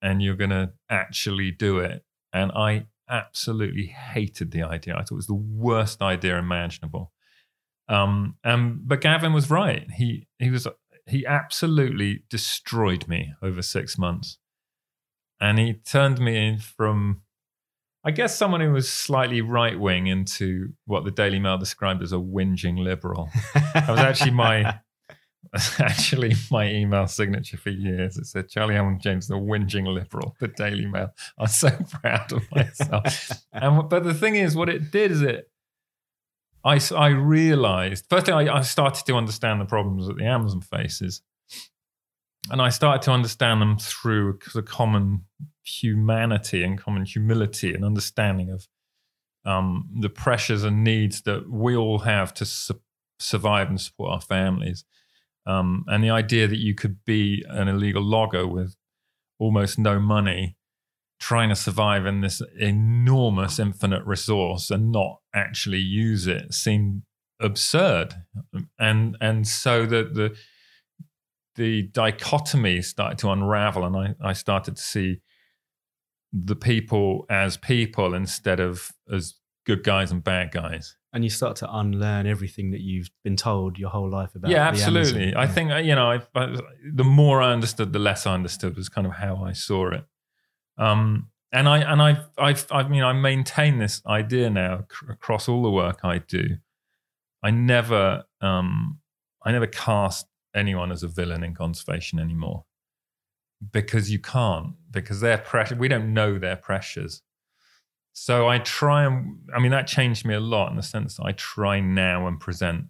[0.00, 2.04] and you're going to actually do it.
[2.32, 4.94] And I absolutely hated the idea.
[4.94, 7.12] I thought it was the worst idea imaginable.
[7.88, 9.90] Um, and but Gavin was right.
[9.90, 10.66] He he was
[11.06, 14.38] he absolutely destroyed me over six months,
[15.44, 17.20] and he turned me in from
[18.06, 22.12] I guess someone who was slightly right wing into what the Daily Mail described as
[22.12, 23.30] a whinging liberal.
[23.54, 24.78] that was actually my
[25.78, 28.18] actually my email signature for years.
[28.18, 31.10] It said Charlie Hamilton James, the whinging liberal, the Daily Mail.
[31.38, 31.70] I'm so
[32.02, 33.44] proud of myself.
[33.52, 35.50] and but the thing is, what it did is it.
[36.66, 41.20] I, I realized firstly I, I started to understand the problems that the Amazon faces,
[42.50, 45.24] and I started to understand them through the common
[45.64, 48.68] humanity and common humility and understanding of
[49.46, 52.80] um, the pressures and needs that we all have to su-
[53.18, 54.84] survive and support our families.
[55.46, 58.76] Um, and the idea that you could be an illegal logger with
[59.38, 60.56] almost no money
[61.20, 67.02] trying to survive in this enormous infinite resource and not actually use it seemed
[67.40, 68.14] absurd,
[68.78, 70.36] and and so the the
[71.56, 75.20] the dichotomy started to unravel, and I I started to see
[76.32, 80.96] the people as people instead of as good guys and bad guys.
[81.12, 84.50] And you start to unlearn everything that you've been told your whole life about.
[84.50, 85.34] Yeah, absolutely.
[85.36, 86.56] I think uh, you know, I, I,
[86.92, 90.04] the more I understood, the less I understood was kind of how I saw it.
[90.76, 95.48] Um, and I and I I I mean I maintain this idea now c- across
[95.48, 96.56] all the work I do.
[97.44, 98.98] I never um,
[99.44, 102.64] I never cast anyone as a villain in conservation anymore
[103.72, 107.22] because you can't because their pressure we don't know their pressures.
[108.12, 111.24] So I try and I mean that changed me a lot in the sense that
[111.24, 112.86] I try now and present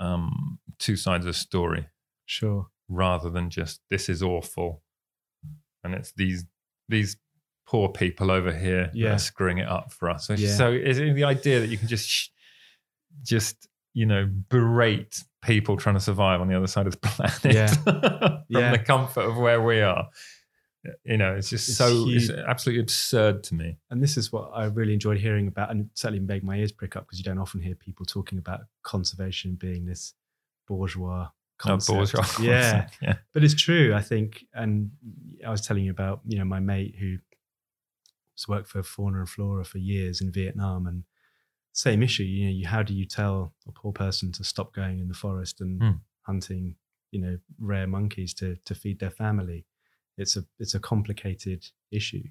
[0.00, 1.86] um, two sides of a story
[2.26, 2.68] Sure.
[2.88, 4.82] rather than just this is awful
[5.84, 6.44] and it's these
[6.88, 7.16] these
[7.66, 9.14] poor people over here Yeah.
[9.14, 10.26] are screwing it up for us.
[10.26, 10.54] So, Yeah.
[10.56, 12.28] so is it the idea that you can just sh-
[13.22, 17.44] just you know berate people trying to survive on the other side of the planet
[17.44, 17.66] Yeah.
[17.74, 18.70] from Yeah.
[18.72, 20.08] the comfort of where we are.
[21.04, 23.78] You know, it's just It's so it's absolutely absurd to me.
[23.90, 26.96] And this is what I really enjoyed hearing about, and certainly made my ears prick
[26.96, 30.14] up because you don't often hear people talking about conservation being this
[30.66, 31.28] bourgeois
[31.64, 31.96] Oh, concept.
[31.96, 33.14] bourgeois Yeah, yeah.
[33.32, 33.94] but it's true.
[33.94, 34.90] I think, and
[35.46, 37.18] I was telling you about you know my mate who
[38.36, 41.04] has worked for Fauna and Flora for years in Vietnam, and
[41.72, 42.22] same issue.
[42.24, 45.14] You know, you, how do you tell a poor person to stop going in the
[45.14, 45.90] forest and Hmm.
[46.22, 46.76] hunting,
[47.10, 49.66] you know, rare monkeys to to feed their family?
[50.18, 52.24] It's a it's a complicated issue.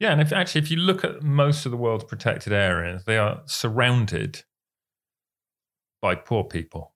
[0.00, 3.18] Yeah, and if actually if you look at most of the world's protected areas, they
[3.18, 4.44] are surrounded
[6.00, 6.94] by poor people,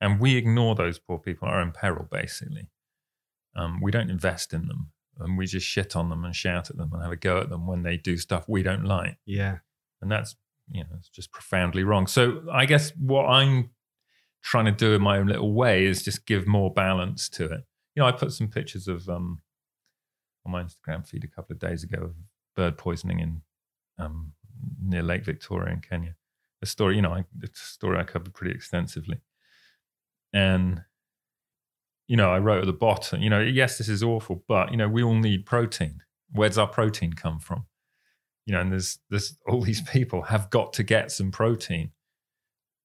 [0.00, 2.06] and we ignore those poor people are in peril.
[2.10, 2.68] Basically,
[3.56, 6.76] um, we don't invest in them, and we just shit on them and shout at
[6.76, 9.58] them and have a go at them when they do stuff we don't like, Yeah,
[10.00, 10.36] and that's
[10.70, 12.06] you know it's just profoundly wrong.
[12.06, 13.70] So I guess what I'm
[14.42, 17.64] trying to do in my own little way is just give more balance to it.
[17.94, 19.42] You know, I put some pictures of um,
[20.46, 22.14] on my Instagram feed a couple of days ago of
[22.54, 23.42] bird poisoning in
[23.98, 24.32] um,
[24.82, 26.14] near Lake Victoria in Kenya.
[26.62, 29.20] A story, you know, I, it's a story I covered pretty extensively,
[30.32, 30.82] and
[32.08, 34.76] you know, I wrote at the bottom, you know, yes, this is awful, but you
[34.76, 36.00] know, we all need protein.
[36.32, 37.66] Where does our protein come from?
[38.48, 41.92] You know, and there's there's all these people have got to get some protein,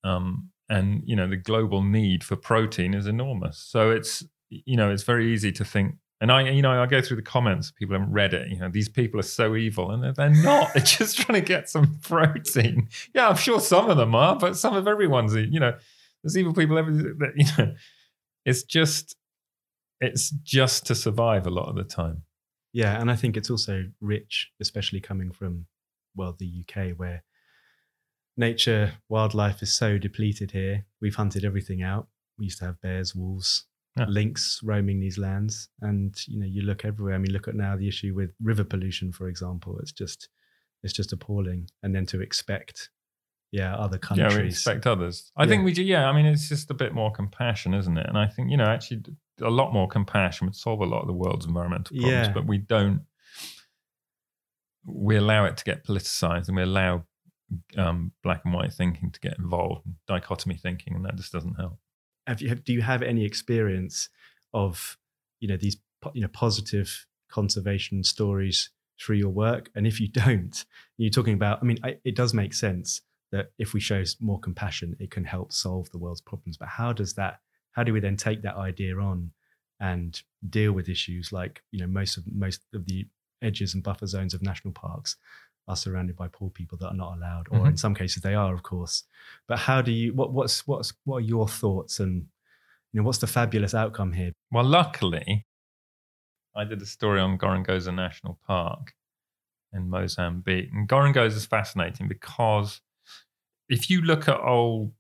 [0.04, 3.58] um, and you know, the global need for protein is enormous.
[3.58, 7.02] So it's you know, it's very easy to think and I, you know, I go
[7.02, 7.71] through the comments.
[7.71, 8.49] People haven't read it.
[8.49, 10.71] You know, these people are so evil, and they're, they're not.
[10.73, 12.88] They're just trying to get some protein.
[13.13, 15.36] Yeah, I'm sure some of them are, but some of everyone's.
[15.36, 15.73] You know,
[16.23, 16.78] there's evil people.
[16.78, 16.93] Every,
[17.36, 17.73] you know,
[18.45, 19.17] it's just,
[19.99, 22.23] it's just to survive a lot of the time.
[22.73, 25.67] Yeah, and I think it's also rich, especially coming from
[26.15, 27.23] well the UK, where
[28.38, 30.86] nature, wildlife is so depleted here.
[31.01, 32.07] We've hunted everything out.
[32.38, 33.65] We used to have bears, wolves,
[33.97, 34.05] Yeah.
[34.07, 37.13] lynx roaming these lands, and you know you look everywhere.
[37.13, 39.77] I mean, look at now the issue with river pollution, for example.
[39.79, 40.29] It's just
[40.81, 41.69] it's just appalling.
[41.83, 42.89] And then to expect,
[43.51, 44.33] yeah, other countries.
[44.33, 45.31] Yeah, we expect others.
[45.38, 45.49] I Yeah.
[45.49, 45.83] think we do.
[45.83, 48.05] Yeah, I mean, it's just a bit more compassion, isn't it?
[48.07, 49.03] And I think you know, actually,
[49.41, 52.28] a lot more compassion would solve a lot of the world's environmental problems.
[52.28, 52.34] Yeah.
[52.34, 53.02] But we don't.
[54.86, 57.06] We allow it to get politicized, and we allow
[57.78, 61.56] um, black and white thinking to get involved, and dichotomy thinking, and that just doesn't
[61.56, 61.80] help.
[62.28, 64.10] have you have, do you have any experience
[64.54, 64.98] of
[65.39, 65.78] you know these
[66.13, 68.69] you know positive conservation stories
[69.00, 70.65] through your work and if you don't
[70.98, 74.39] you're talking about i mean I, it does make sense that if we show more
[74.39, 77.39] compassion it can help solve the world's problems but how does that
[77.73, 79.31] how do we then take that idea on
[79.79, 83.05] and deal with issues like you know most of most of the
[83.41, 85.17] edges and buffer zones of national parks
[85.67, 87.69] are surrounded by poor people that are not allowed or Mhm.
[87.69, 89.03] in some cases they are of course
[89.47, 92.27] but how do you what what's what's what are your thoughts and
[92.91, 95.45] you know what's the fabulous outcome here Well, luckily,
[96.55, 98.93] I did a story on Gorongosa National Park
[99.73, 100.69] in Mozambique.
[100.71, 102.81] And Gorongosa is fascinating because
[103.67, 104.93] if you look at old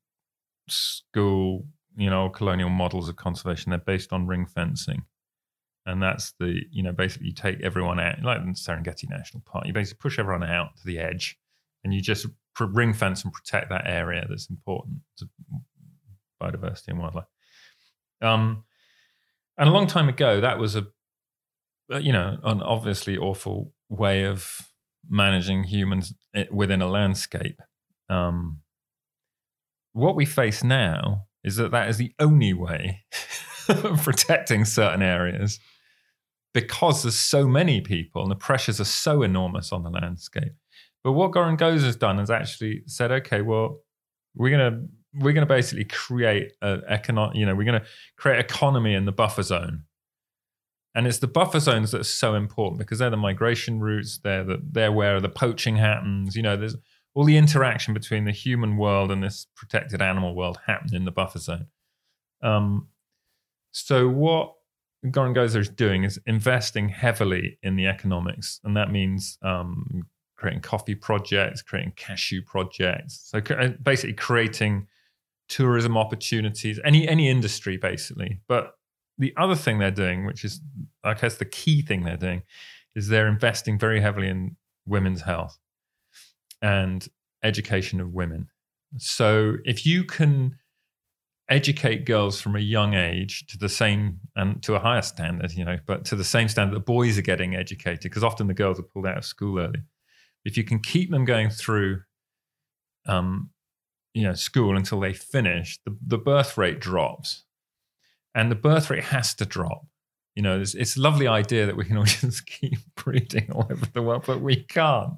[0.67, 5.03] school, you know, colonial models of conservation, they're based on ring fencing.
[5.85, 9.67] And that's the, you know, basically you take everyone out, like in Serengeti National Park,
[9.67, 11.37] you basically push everyone out to the edge
[11.83, 12.25] and you just
[12.59, 15.27] ring fence and protect that area that's important to
[16.41, 17.25] biodiversity and wildlife.
[18.21, 18.63] Um,
[19.57, 20.87] and a long time ago, that was a,
[21.93, 24.69] uh, you know, an obviously awful way of
[25.09, 26.13] managing humans
[26.49, 27.61] within a landscape.
[28.09, 28.61] Um,
[29.91, 33.03] what we face now is that that is the only way
[33.69, 35.59] of protecting certain areas
[36.53, 40.53] because there's so many people and the pressures are so enormous on the landscape.
[41.03, 43.79] But what Gorongosa has done is actually said, okay, well,
[44.35, 47.87] we're going to we're going to basically create an economic, you know, we're going to
[48.17, 49.83] create economy in the buffer zone.
[50.95, 54.19] And it's the buffer zones that are so important because they're the migration routes.
[54.23, 56.35] They're the, they're where the poaching happens.
[56.35, 56.75] You know, there's
[57.15, 61.11] all the interaction between the human world and this protected animal world happened in the
[61.11, 61.67] buffer zone.
[62.41, 62.87] Um,
[63.71, 64.53] so what
[65.05, 70.95] Gorongosa is doing is investing heavily in the economics, and that means um, creating coffee
[70.95, 73.29] projects, creating cashew projects.
[73.29, 74.87] So uh, basically creating
[75.49, 78.39] tourism opportunities, any any industry basically.
[78.47, 78.75] But
[79.17, 80.61] the other thing they're doing, which is
[81.03, 82.43] I guess the key thing they're doing,
[82.95, 85.59] is they're investing very heavily in women's health
[86.63, 87.07] and
[87.43, 88.47] education of women.
[88.97, 90.55] So if you can
[91.49, 95.65] educate girls from a young age to the same and to a higher standard, you
[95.65, 98.79] know, but to the same standard that boys are getting educated, because often the girls
[98.79, 99.81] are pulled out of school early.
[100.45, 102.01] If you can keep them going through,
[103.05, 103.49] um,
[104.13, 107.43] you know, school until they finish, the, the birth rate drops,
[108.33, 109.85] and the birth rate has to drop.
[110.35, 113.67] You know, it's, it's a lovely idea that we can all just keep breeding all
[113.69, 115.13] over the world, but we can't.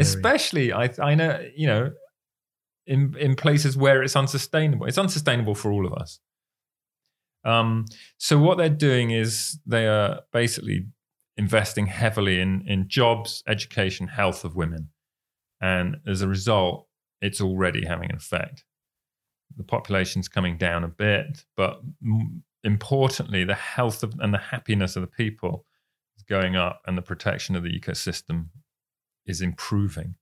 [0.00, 1.92] Especially, I I know, you know,
[2.86, 4.86] in in places where it's unsustainable.
[4.86, 6.20] It's unsustainable for all of us.
[7.44, 7.84] Um,
[8.16, 10.86] so what they're doing is they are basically
[11.36, 14.88] investing heavily in in jobs, education, health of women,
[15.60, 16.88] and as a result,
[17.20, 18.64] it's already having an effect.
[19.56, 21.80] The population's coming down a bit, but
[22.64, 25.64] importantly, the health of, and the happiness of the people
[26.16, 28.46] is going up, and the protection of the ecosystem
[29.26, 30.14] is improving.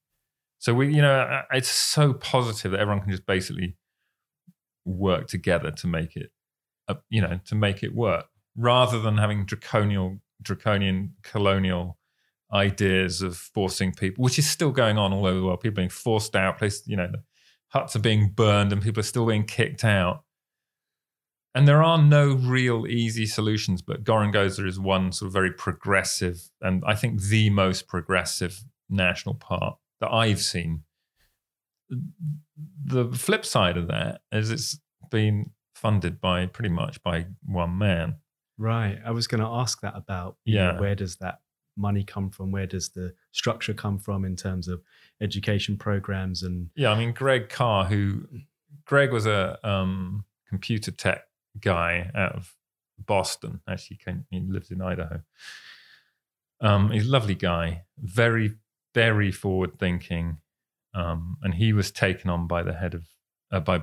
[0.59, 3.77] So we, you know, it's so positive that everyone can just basically
[4.85, 6.31] work together to make it,
[6.89, 11.99] uh, you know, to make it work, rather than having draconian, draconian colonial
[12.53, 15.61] ideas of forcing people, which is still going on all over the world.
[15.61, 17.11] People being forced out, places, you know,
[17.69, 20.23] huts are being burned, and people are still being kicked out.
[21.57, 26.51] And there are no real easy solutions, but Gorongosa is one sort of very progressive,
[26.61, 30.83] and I think the most progressive national park that I've seen.
[31.89, 34.79] The flip side of that is it's
[35.11, 38.17] been funded by pretty much by one man.
[38.59, 38.99] Right.
[39.03, 40.73] I was going to ask that about yeah.
[40.73, 41.41] Know, where does that
[41.75, 42.51] money come from?
[42.51, 44.83] Where does the structure come from in terms of
[45.23, 48.27] education programs and Yeah, I mean Greg Carr who
[48.85, 51.23] Greg was a um, computer tech
[51.61, 52.55] guy out of
[52.99, 53.61] Boston.
[53.69, 55.23] Actually, came, he lives in Idaho.
[56.61, 58.55] Um, he's a lovely guy, very
[58.95, 60.39] very forward thinking,
[60.95, 63.07] um, and he was taken on by the head of
[63.53, 63.83] uh, by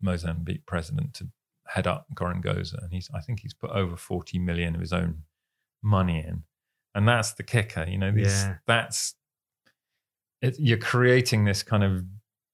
[0.00, 1.28] Mozambique president to
[1.66, 5.24] head up Gorongosa, and he's I think he's put over forty million of his own
[5.82, 6.44] money in,
[6.94, 7.84] and that's the kicker.
[7.88, 8.56] You know, these, yeah.
[8.66, 9.16] that's
[10.40, 12.04] it, you're creating this kind of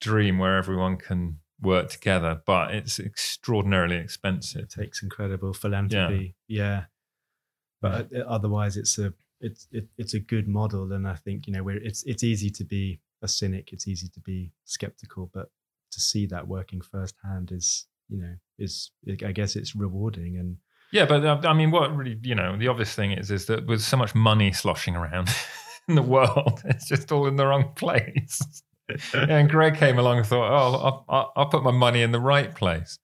[0.00, 4.62] dream where everyone can work together, but it's extraordinarily expensive.
[4.62, 6.34] It takes incredible philanthropy.
[6.48, 6.62] Yeah.
[6.62, 6.84] yeah.
[7.80, 11.52] But uh, otherwise, it's a it's it, it's a good model, and I think you
[11.52, 15.50] know where it's it's easy to be a cynic, it's easy to be skeptical, but
[15.92, 18.90] to see that working firsthand is you know is
[19.24, 20.56] I guess it's rewarding and
[20.92, 23.66] yeah, but uh, I mean, what really you know the obvious thing is is that
[23.66, 25.28] with so much money sloshing around
[25.88, 28.40] in the world, it's just all in the wrong place.
[29.14, 32.20] and Greg came along and thought, oh, I'll, I'll, I'll put my money in the
[32.20, 32.98] right place.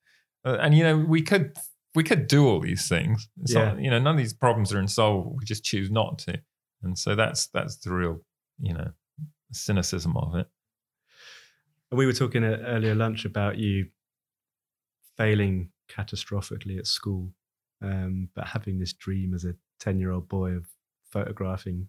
[0.45, 1.57] Uh, and you know, we could
[1.95, 3.29] we could do all these things.
[3.43, 3.73] It's yeah.
[3.73, 5.37] Not, you know, none of these problems are unsolvable.
[5.39, 6.41] We just choose not to.
[6.83, 8.21] And so that's that's the real,
[8.59, 8.91] you know,
[9.53, 10.49] cynicism of it.
[11.93, 13.87] We were talking at earlier lunch about you
[15.17, 17.33] failing catastrophically at school,
[17.83, 20.67] um, but having this dream as a 10 year old boy of
[21.11, 21.89] photographing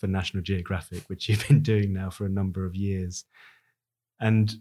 [0.00, 3.24] for National Geographic, which you've been doing now for a number of years.
[4.20, 4.52] And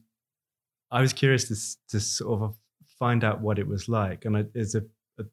[0.92, 2.56] I was curious to, to sort of
[3.00, 4.26] find out what it was like.
[4.26, 4.84] And there's a,
[5.18, 5.26] a,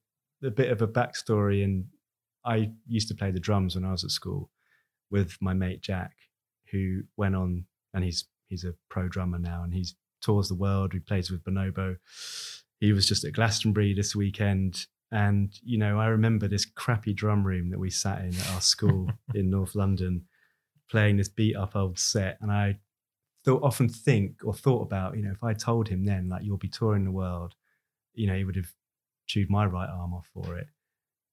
[0.47, 1.65] a bit of a backstory.
[1.65, 1.87] And
[2.45, 4.51] I used to play the drums when I was at school
[5.11, 6.13] with my mate Jack,
[6.71, 7.65] who went on
[7.95, 10.93] and he's he's a pro drummer now and he's tours the world.
[10.93, 11.97] He plays with Bonobo.
[12.79, 14.87] He was just at Glastonbury this weekend.
[15.13, 18.61] And, you know, I remember this crappy drum room that we sat in at our
[18.61, 20.25] school in North London,
[20.91, 22.39] playing this beat up old set.
[22.41, 22.79] And I
[23.45, 26.57] thought, often think or thought about, you know, if I told him then, like, you'll
[26.57, 27.55] be touring the world,
[28.15, 28.73] you know, he would have
[29.27, 30.67] chewed my right arm off for it.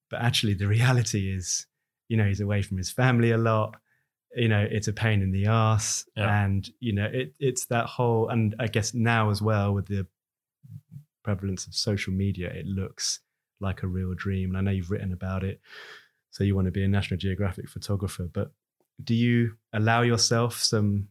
[0.08, 1.66] But actually, the reality is,
[2.08, 3.76] you know, he's away from his family a lot.
[4.36, 6.04] You know, it's a pain in the ass.
[6.16, 6.44] Yeah.
[6.44, 10.06] And, you know, it, it's that whole, and I guess now as well with the
[11.22, 13.20] prevalence of social media, it looks
[13.64, 14.50] like a real dream.
[14.50, 15.60] And I know you've written about it.
[16.30, 18.52] So you want to be a National Geographic photographer, but
[19.02, 21.08] do you allow yourself some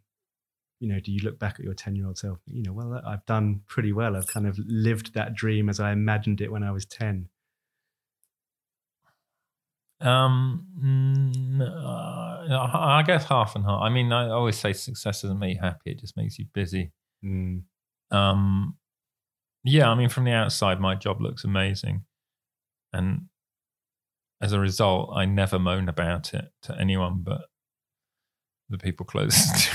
[0.84, 3.02] you know, do you look back at your 10 year old self, you know, well,
[3.08, 4.18] I've done pretty well.
[4.18, 7.30] I've kind of lived that dream as I imagined it when I was 10.
[10.02, 13.82] Um, uh, I guess half and half.
[13.82, 16.92] I mean, I always say success doesn't make you happy; it just makes you busy.
[17.24, 17.62] Mm.
[18.12, 18.76] Um,
[19.64, 22.04] yeah, I mean, from the outside, my job looks amazing,
[22.94, 23.26] and
[24.42, 27.44] as a result, I never moan about it to anyone but
[28.70, 29.70] the people closest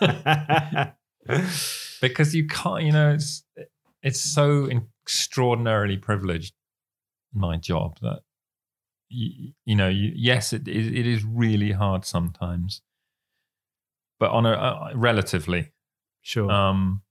[0.00, 0.94] to
[1.28, 1.42] me.
[2.00, 3.44] because you can't, you know, it's
[4.02, 4.68] it's so
[5.04, 6.54] extraordinarily privileged
[7.32, 8.20] my job that
[9.08, 12.82] you, you know, you, yes, it, it is really hard sometimes,
[14.18, 15.72] but on a, a relatively,
[16.22, 16.50] sure.
[16.50, 17.02] Um,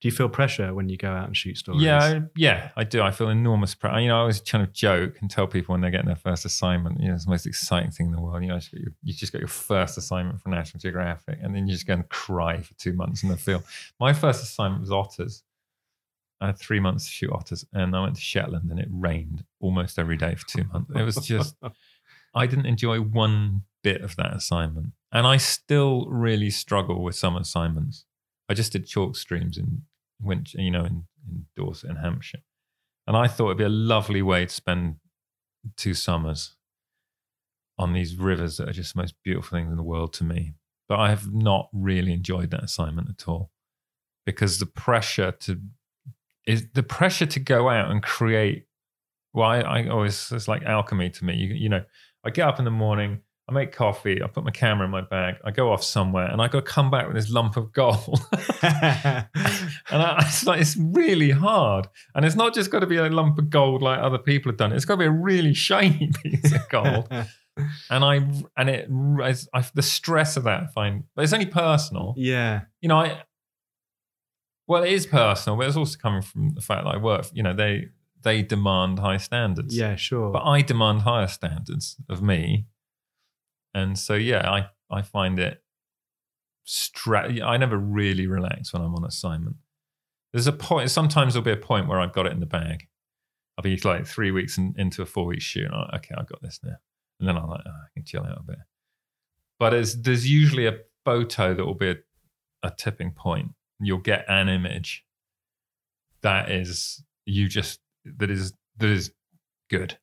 [0.00, 1.82] do you feel pressure when you go out and shoot stories?
[1.82, 3.02] Yeah, yeah, I do.
[3.02, 3.98] I feel enormous pressure.
[3.98, 6.44] You know, I always kind of joke and tell people when they're getting their first
[6.44, 8.42] assignment, you know, it's the most exciting thing in the world.
[8.42, 8.60] You know,
[9.02, 12.08] you just got your first assignment from National Geographic, and then you just go and
[12.08, 13.64] cry for two months in the field.
[13.98, 15.42] My first assignment was otters.
[16.40, 19.44] I had three months to shoot otters, and I went to Shetland, and it rained
[19.60, 20.92] almost every day for two months.
[20.94, 21.56] It was just,
[22.32, 27.36] I didn't enjoy one bit of that assignment, and I still really struggle with some
[27.36, 28.04] assignments.
[28.48, 29.82] I just did chalk streams in,
[30.20, 32.40] went, you know, in, in Dorset and Hampshire,
[33.06, 34.96] and I thought it'd be a lovely way to spend
[35.76, 36.56] two summers
[37.78, 40.54] on these rivers that are just the most beautiful things in the world to me.
[40.88, 43.50] But I have not really enjoyed that assignment at all
[44.24, 45.60] because the pressure to
[46.46, 48.66] is the pressure to go out and create.
[49.34, 51.36] Well, I, I always it's like alchemy to me.
[51.36, 51.84] You, you know,
[52.24, 55.00] I get up in the morning, I make coffee, I put my camera in my
[55.00, 57.72] bag, I go off somewhere, and I got to come back with this lump of
[57.72, 58.20] gold.
[58.62, 59.26] and
[59.90, 63.38] I, it's like it's really hard, and it's not just got to be a lump
[63.38, 64.72] of gold like other people have done.
[64.72, 67.08] It's got to be a really shiny piece of gold.
[67.90, 68.16] and I
[68.56, 68.90] and it
[69.54, 72.14] I, the stress of that I find it's only personal.
[72.18, 73.22] Yeah, you know, I
[74.66, 77.26] well, it is personal, but it's also coming from the fact that I work.
[77.32, 77.86] You know, they
[78.22, 79.74] they demand high standards.
[79.74, 80.30] Yeah, sure.
[80.30, 82.66] But I demand higher standards of me,
[83.74, 85.62] and so yeah, I I find it.
[86.64, 89.56] Stra- I never really relax when I'm on assignment.
[90.32, 90.90] There's a point.
[90.90, 92.88] Sometimes there'll be a point where I've got it in the bag.
[93.56, 95.64] I'll be like three weeks in, into a four week shoot.
[95.64, 96.76] And I'm like, okay, I've got this now,
[97.18, 98.58] and then I'm like, oh, I can chill out a bit.
[99.58, 101.96] But there's usually a photo that will be a,
[102.62, 105.04] a tipping point you'll get an image
[106.22, 109.12] that is you just that is that is
[109.70, 109.98] good.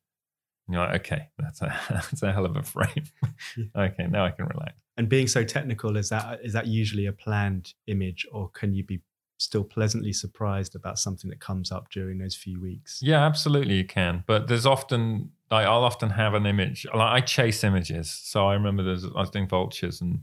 [0.68, 3.04] You're like, okay, that's a that's a hell of a frame.
[3.76, 4.74] okay, now I can relax.
[4.96, 8.84] And being so technical, is that is that usually a planned image, or can you
[8.84, 9.00] be
[9.38, 13.00] still pleasantly surprised about something that comes up during those few weeks?
[13.02, 14.24] Yeah, absolutely, you can.
[14.26, 16.86] But there's often like, I'll often have an image.
[16.86, 20.20] Like I chase images, so I remember there's I was doing vultures and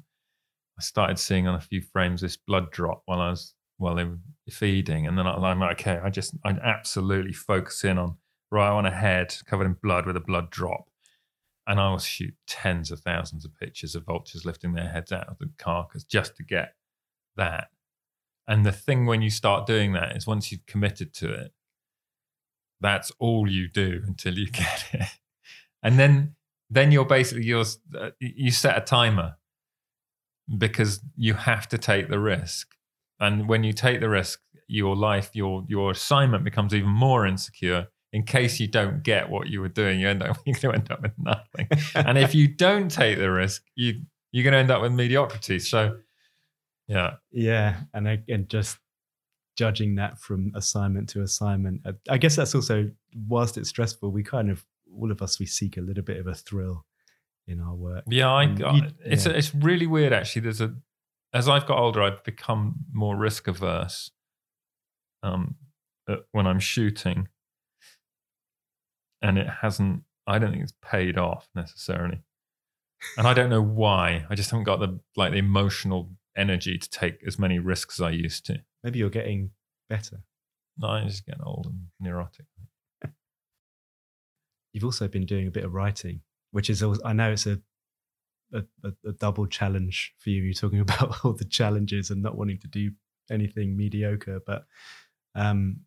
[0.78, 4.06] I started seeing on a few frames this blood drop while I was while they
[4.06, 4.20] were
[4.50, 8.18] feeding, and then I'm like, okay, I just I absolutely focus in on
[8.54, 8.74] right.
[8.74, 10.90] Want a head covered in blood with a blood drop,
[11.68, 15.28] and I will shoot tens of thousands of pictures of vultures lifting their heads out
[15.28, 16.76] of the carcass just to get
[17.36, 17.68] that.
[18.48, 21.54] And the thing when you start doing that is once you've committed to it,
[22.80, 25.10] that's all you do until you get it,
[25.82, 26.36] and then
[26.70, 27.66] then you're basically you're
[27.98, 29.38] uh, you set a timer
[30.58, 32.70] because you have to take the risk.
[33.20, 37.88] And when you take the risk, your life, your your assignment becomes even more insecure.
[38.14, 40.80] In case you don't get what you were doing, you end up you're going to
[40.80, 41.68] end up with nothing.
[41.96, 44.02] and if you don't take the risk, you
[44.32, 45.60] you're going to end up with mediocrity.
[45.60, 45.98] So,
[46.88, 48.78] yeah, yeah, and and just
[49.56, 52.90] judging that from assignment to assignment, I guess that's also
[53.28, 54.64] whilst it's stressful, we kind of
[54.96, 56.86] all of us we seek a little bit of a thrill
[57.48, 58.04] in our work.
[58.08, 59.34] Yeah, I, you, it's yeah.
[59.34, 60.44] A, it's really weird actually.
[60.44, 60.76] There's a
[61.34, 64.12] as I've got older, I've become more risk averse.
[65.24, 65.56] Um,
[66.08, 67.30] uh, when I'm shooting,
[69.24, 70.04] and it hasn't.
[70.28, 72.22] I don't think it's paid off necessarily,
[73.18, 74.26] and I don't know why.
[74.30, 78.04] I just haven't got the like the emotional energy to take as many risks as
[78.04, 78.62] I used to.
[78.84, 79.52] Maybe you're getting
[79.90, 80.24] better.
[80.78, 82.46] No, I'm just getting old and neurotic.
[84.74, 86.22] You've also been doing a bit of writing
[86.54, 87.60] which is I know it's a
[88.54, 88.64] a,
[89.04, 90.44] a double challenge for you.
[90.44, 92.92] You're talking about all the challenges and not wanting to do
[93.30, 94.66] anything mediocre, but
[95.36, 95.82] um,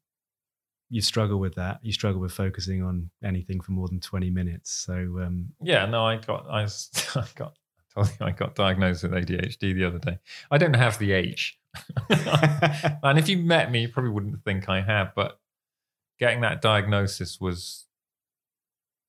[0.88, 1.80] you struggle with that.
[1.82, 4.70] You struggle with focusing on anything for more than 20 minutes.
[4.70, 6.62] So um, yeah, no, I got I,
[7.14, 10.18] I got I told you I got diagnosed with ADHD the other day.
[10.50, 11.58] I don't have the H,
[12.08, 15.14] and if you met me, you probably wouldn't think I have.
[15.14, 15.38] But
[16.18, 17.86] getting that diagnosis was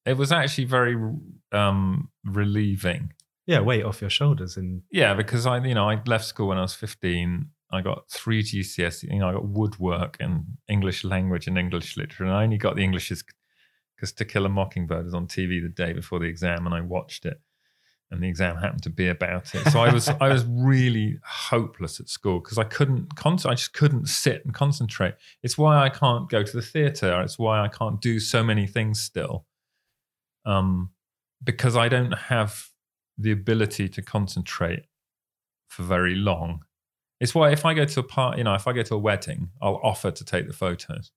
[0.06, 0.96] it was actually very
[1.52, 3.14] um, relieving
[3.46, 6.58] Yeah, weight off your shoulders and Yeah, because I, you know, I left school when
[6.58, 7.50] I was 15.
[7.72, 12.24] I got three GCSE, you know, I got woodwork and English language and English literature.
[12.24, 13.24] And I only got the Englishes
[13.96, 16.82] because To Kill a Mockingbird was on TV the day before the exam and I
[16.82, 17.42] watched it.
[18.10, 19.68] And the exam happened to be about it.
[19.70, 23.74] So I was I was really hopeless at school because I couldn't con- I just
[23.74, 25.16] couldn't sit and concentrate.
[25.44, 27.22] It's why I can't go to the theatre.
[27.22, 29.46] It's why I can't do so many things still.
[30.46, 30.92] Um,
[31.44, 32.68] because I don't have
[33.18, 34.86] the ability to concentrate
[35.68, 36.64] for very long.
[37.20, 38.98] It's why if I go to a part, you know, if I go to a
[39.00, 41.12] wedding, I'll offer to take the photos.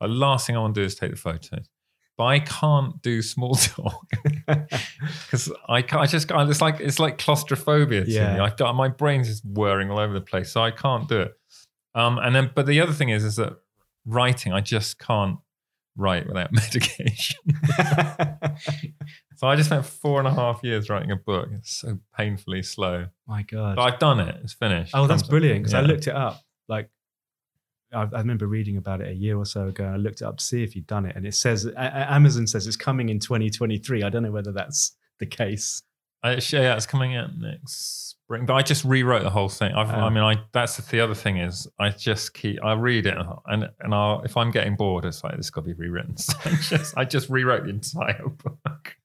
[0.00, 1.68] The last thing I want to do is take the photos.
[2.16, 4.06] But I can't do small talk
[4.46, 6.02] because I can't.
[6.02, 6.48] I just can't.
[6.50, 8.34] It's like it's like claustrophobia to Yeah.
[8.34, 8.40] me.
[8.60, 11.32] I, my brain's just whirring all over the place, so I can't do it.
[11.94, 13.54] Um, and then, but the other thing is, is that
[14.04, 15.38] writing, I just can't
[15.98, 17.36] write without medication.
[19.38, 21.48] So I just spent four and a half years writing a book.
[21.52, 23.06] It's so painfully slow.
[23.28, 23.76] My God.
[23.76, 24.34] But I've done it.
[24.42, 24.90] It's finished.
[24.96, 26.42] Oh, that's brilliant because I looked it up.
[26.66, 26.90] Like,
[27.92, 29.84] I, I remember reading about it a year or so ago.
[29.84, 32.48] And I looked it up to see if you'd done it, and it says Amazon
[32.48, 34.02] says it's coming in 2023.
[34.02, 35.84] I don't know whether that's the case.
[36.22, 38.44] Uh, I, yeah, it's coming out next spring.
[38.46, 39.72] But I just rewrote the whole thing.
[39.72, 40.10] I've, I Oh.
[40.10, 43.16] mean, I that's the, the other thing is I just keep I read it
[43.46, 46.16] and and I'll if I'm getting bored, it's like this got to be rewritten.
[46.18, 48.96] So I just I just rewrote the entire book.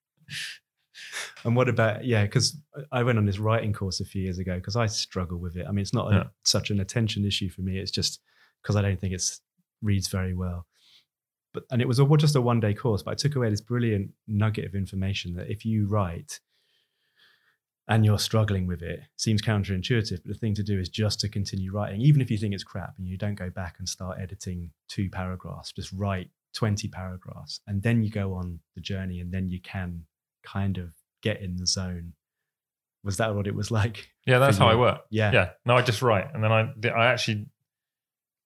[1.45, 2.23] And what about yeah?
[2.23, 2.57] Because
[2.91, 5.65] I went on this writing course a few years ago because I struggle with it.
[5.67, 6.23] I mean, it's not a- Yeah.
[6.45, 7.77] such an attention issue for me.
[7.77, 8.19] It's just
[8.61, 9.41] because I don't think it's
[9.81, 10.65] reads very well.
[11.53, 13.61] But and it was a, just a one day course, but I took away this
[13.61, 16.39] brilliant nugget of information that if you write
[17.87, 21.29] and you're struggling with it, seems counterintuitive, but the thing to do is just to
[21.29, 24.19] continue writing, even if you think it's crap, and you don't go back and start
[24.21, 25.71] editing two paragraphs.
[25.71, 30.05] Just write twenty paragraphs, and then you go on the journey, and then you can
[30.43, 32.13] kind of get in the zone.
[33.03, 34.09] Was that what it was like?
[34.25, 35.01] Yeah, that's how I work.
[35.09, 35.31] Yeah.
[35.33, 35.49] Yeah.
[35.65, 37.47] No, I just write, and then I I actually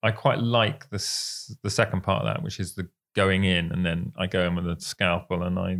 [0.02, 3.86] I quite like this the second part of that, which is the going in, and
[3.86, 5.78] then I go in with a scalpel, and I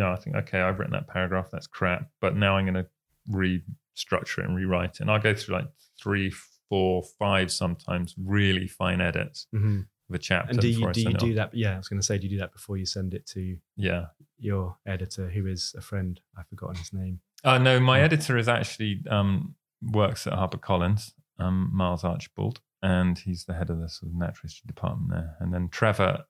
[0.00, 2.86] know I think okay, I've written that paragraph, that's crap, but now I'm going to
[3.30, 5.68] restructure it and rewrite it, and I'll go through like
[6.02, 6.32] three,
[6.68, 9.86] four, five sometimes really fine edits Mhm.
[10.08, 10.50] of a chapter.
[10.50, 11.54] And do you do you do that?
[11.54, 13.58] Yeah, I was going to say, do you do that before you send it to
[13.76, 14.06] Yeah.
[14.38, 16.20] your editor, who is a friend?
[16.36, 17.20] I've forgotten his name.
[17.44, 18.04] Uh, no, my Oh.
[18.04, 23.78] editor is actually um, works at HarperCollins, um, Myles Archibald, and he's the head of
[23.80, 25.36] the sort of natural history department there.
[25.40, 26.24] And then Trevor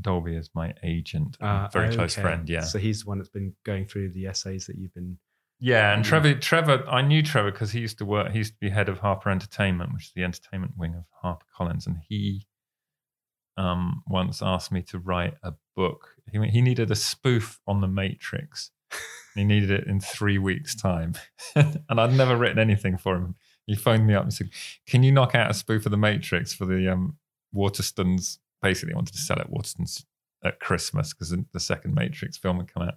[0.00, 2.48] Dolby is my agent, Ah, very close friend.
[2.48, 5.18] Yeah, So he's the one that's been going through the essays that you've been.
[5.58, 5.94] yeah.
[5.94, 6.04] And.
[6.04, 8.32] Trevor, Trevor, I knew Trevor because he used to work.
[8.32, 11.86] He used to be head of Harper Entertainment, which is the entertainment wing of HarperCollins,
[11.86, 12.46] and he
[13.56, 16.10] um, once asked me to write a book.
[16.30, 18.70] He, he needed a spoof on the Matrix.
[19.34, 21.14] he needed it in three weeks' time,
[21.54, 23.34] and I'd never written anything for him.
[23.66, 24.50] He phoned me up and said,
[24.86, 27.16] "Can you knock out a spoof of the Matrix for the um,
[27.54, 30.04] Waterstones?" Basically, wanted to sell it Waterstones
[30.44, 32.94] at Christmas because the second Matrix film had come out,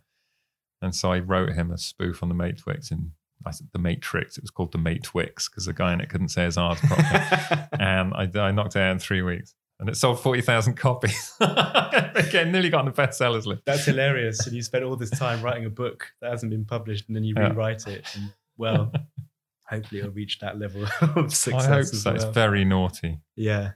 [0.81, 3.11] and so I wrote him a spoof on the Matrix in
[3.45, 4.37] I said the Matrix.
[4.37, 7.57] It was called the Matewix because the guy in it couldn't say his R's properly
[7.79, 9.55] and I, I knocked it out in three weeks.
[9.79, 11.33] And it sold 40,000 copies.
[11.39, 13.63] Again, nearly got on the bestsellers list.
[13.65, 14.45] That's hilarious.
[14.45, 17.23] And you spent all this time writing a book that hasn't been published, and then
[17.23, 17.47] you Yeah.
[17.51, 18.05] rewrite it.
[18.13, 18.91] And well,
[19.69, 20.83] hopefully it'll reach that level
[21.15, 21.65] of success.
[21.65, 22.11] I hope so.
[22.13, 23.19] It's very naughty.
[23.37, 23.71] Yeah.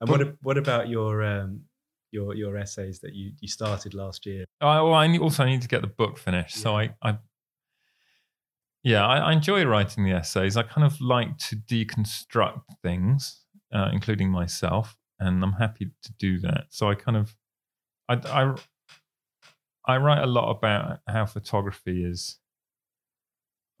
[0.00, 1.62] And what what about your um
[2.10, 4.44] your your essays that you you started last year?
[4.60, 6.56] I, well, I also I need to get the book finished.
[6.56, 7.18] So I, I
[8.82, 10.56] yeah, I, I enjoy writing the essays.
[10.56, 16.38] I kind of like to deconstruct things, uh, including myself, and I'm happy to do
[16.40, 16.64] that.
[16.70, 17.36] So I kind of,
[18.08, 18.54] I, I,
[19.84, 22.38] I write a lot about how photography is.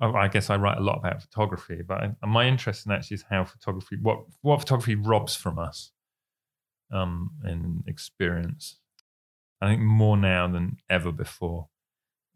[0.02, 3.16] oh, I guess I write a lot about photography, but I, my interest in actually
[3.16, 5.92] is how photography, what what photography robs from us,
[6.92, 8.78] um, in experience.
[9.60, 11.68] I think more now than ever before.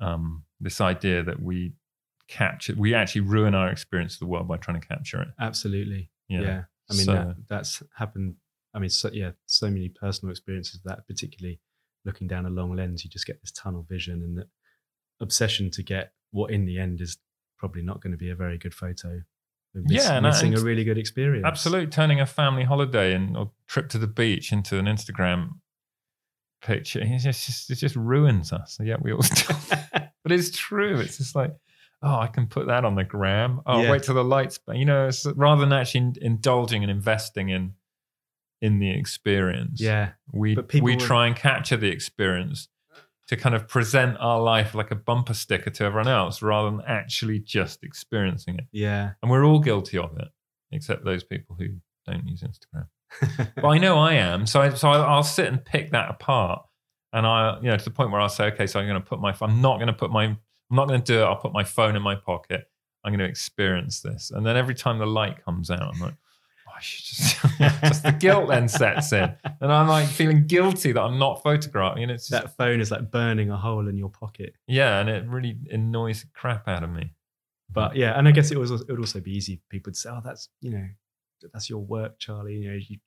[0.01, 1.73] Um, this idea that we
[2.29, 5.29] capture, we actually ruin our experience of the world by trying to capture it.
[5.41, 6.11] Absolutely.
[6.29, 6.43] Know?
[6.43, 6.63] Yeah.
[6.91, 8.37] I mean So- that, that's happened.
[8.75, 11.61] I mean, so, yeah, so many personal experiences of that, particularly
[12.05, 14.49] looking down a long lens, you just get this tunnel vision and that
[15.21, 17.19] obsession to get what in the end is
[17.57, 19.23] probably not going to be a very good photo.
[19.75, 21.45] Miss- Yeah, and- missing a really good experience.
[21.47, 25.59] Absolutely, turning a family holiday and or trip to the beach into an Instagram
[26.63, 28.79] picture, it's just it just ruins us.
[28.83, 29.55] Yeah, we all do.
[30.23, 30.99] but it's true.
[31.01, 31.55] It's just like,
[32.03, 33.61] oh, I can put that on the gram.
[33.67, 33.91] Oh, Yeah.
[33.91, 34.59] wait till the lights.
[34.65, 37.75] But you know, it's, rather than actually indulging and investing in
[38.63, 40.13] in the experience, Yeah.
[40.33, 42.69] we we would- try and capture the experience
[43.29, 46.83] to kind of present our life like a bumper sticker to everyone else rather than
[46.87, 48.67] actually just experiencing it.
[48.71, 49.13] Yeah.
[49.23, 50.29] And we're all guilty of it,
[50.73, 51.69] except those people who
[52.07, 52.87] don't use Instagram.
[53.55, 54.47] but I know I am.
[54.47, 56.65] So, I, so I'll sit and pick that apart.
[57.13, 59.07] And I, you know, to the point where I'll say, okay, so I'm going to
[59.07, 60.39] put my, I'm not going to put my, I'm
[60.71, 61.25] not going to do it.
[61.25, 62.69] I'll put my phone in my pocket.
[63.05, 64.33] I'm going to experience this.
[64.35, 66.15] And then every time the light comes out, I'm like,
[66.77, 67.37] I should just,
[67.83, 69.35] just the guilt then sets in.
[69.61, 72.03] And I'm like feeling guilty that I'm not photographing.
[72.03, 74.55] And it's just, that phone is like burning a hole in your pocket.
[74.67, 74.99] yeah.
[75.01, 77.13] And it really annoys the crap out of me.
[77.71, 79.99] But yeah, and I guess it was it would also be easy for people to
[79.99, 80.87] say, "Oh, that's you know,
[81.53, 82.99] that's your work, Charlie." You know, you,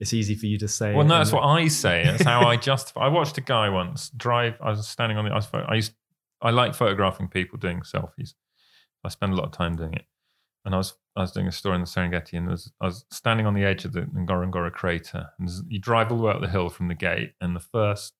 [0.00, 0.94] it's easy for you to say.
[0.94, 2.02] Well, no, that's what I say.
[2.04, 3.02] That's how I justify.
[3.02, 4.54] I watched a guy once drive.
[4.60, 5.30] I was standing on the.
[5.30, 5.92] I, was, I used.
[6.40, 8.34] I like photographing people doing selfies.
[9.04, 10.06] I spend a lot of time doing it.
[10.66, 12.86] And I was I was doing a story in the Serengeti, and there was, I
[12.86, 15.28] was standing on the edge of the Ngorongoro crater.
[15.38, 18.12] And you drive all the way up the hill from the gate, and the first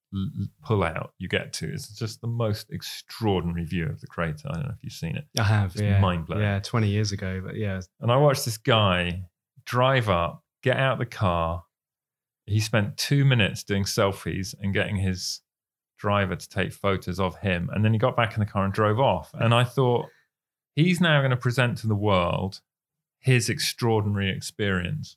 [0.64, 4.48] pull out you get to is just the most extraordinary view of the crater.
[4.48, 5.26] I don't know if you've seen it.
[5.38, 5.72] I have.
[5.72, 6.42] It's yeah, mind-blowing.
[6.42, 9.24] Yeah, twenty years ago, but yeah, And I watched this guy
[9.66, 11.64] drive up, get out the car.
[12.46, 15.42] He spent two minutes doing selfies and getting his
[15.98, 17.68] driver to take photos of him.
[17.74, 19.32] And then he got back in the car and drove off.
[19.34, 20.06] And I thought,
[20.76, 22.60] he's now going to present to the world
[23.18, 25.16] his extraordinary experience.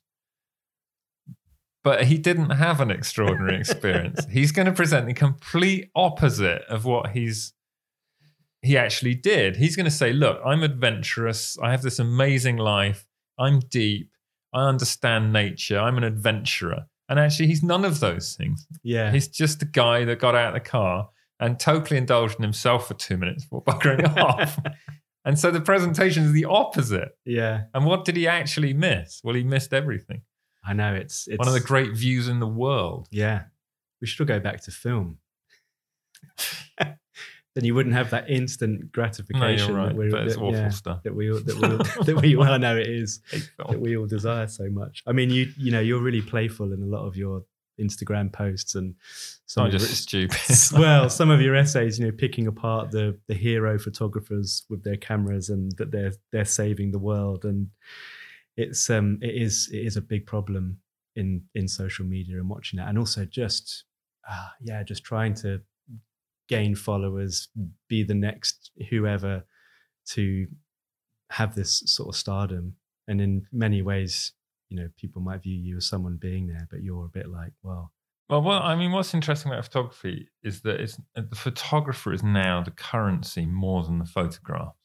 [1.84, 4.26] But he didn't have an extraordinary experience.
[4.30, 7.52] he's going to present the complete opposite of what he's
[8.62, 9.56] he actually did.
[9.56, 11.56] He's going to say, "Look, I'm adventurous.
[11.62, 13.06] I have this amazing life.
[13.38, 14.10] I'm deep.
[14.52, 15.78] I understand nature.
[15.78, 18.66] I'm an adventurer." And actually, he's none of those things.
[18.84, 21.08] yeah, He's just a guy that got out of the car
[21.40, 24.58] and totally indulged in himself for two minutes before buggering off.
[25.24, 27.10] And so the presentation is the opposite.
[27.24, 27.64] yeah.
[27.74, 29.20] And what did he actually miss?
[29.22, 30.22] Well, he missed everything.
[30.64, 33.08] I know it's it's One of the great views in the world.
[33.10, 33.44] yeah.
[34.00, 35.18] We should all go back to film.
[36.78, 39.88] then you wouldn't have that instant No, gratification you're right.
[39.88, 41.02] that, we it's that, awful yeah, stuff.
[41.02, 43.20] that we all, that we all, that we well know it is.
[43.58, 45.02] That we all desire so much.
[45.06, 47.42] I mean, you you know, you're really playful in a lot of your
[47.80, 48.94] Instagram posts and
[49.46, 50.38] some Not just stupid.
[50.78, 54.96] well, some of your essays, you know, picking apart the the hero photographers with their
[54.96, 57.68] cameras and that they're they're saving the world, and
[58.56, 60.78] it's um it is it is a big problem
[61.16, 63.84] in in social media and watching that, and also just
[64.28, 65.60] ah yeah, just trying to
[66.48, 67.48] gain followers,
[67.88, 69.44] be the next whoever
[70.04, 70.46] to
[71.30, 72.74] have this sort of stardom,
[73.08, 74.32] and in many ways.
[74.70, 77.52] You know, people might view you as someone being there, but you're a bit like,
[77.62, 77.92] well,
[78.28, 82.22] Well, well, I mean, what's interesting about photography is that it's, uh, the photographer is
[82.22, 84.76] now the currency more than the photograph,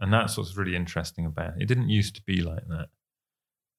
[0.00, 1.62] and that's what's really interesting about it.
[1.62, 2.88] It didn't used to be like that,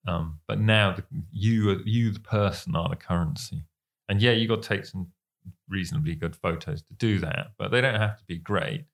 [0.07, 3.63] um, but now the, you, you, the person, are the currency.
[4.09, 5.11] And yeah, you got to take some
[5.69, 8.85] reasonably good photos to do that, but they don't have to be great.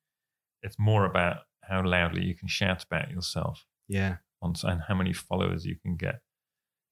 [0.64, 5.14] It's more about how loudly you can shout about yourself yeah, on and how many
[5.14, 6.22] followers you can get.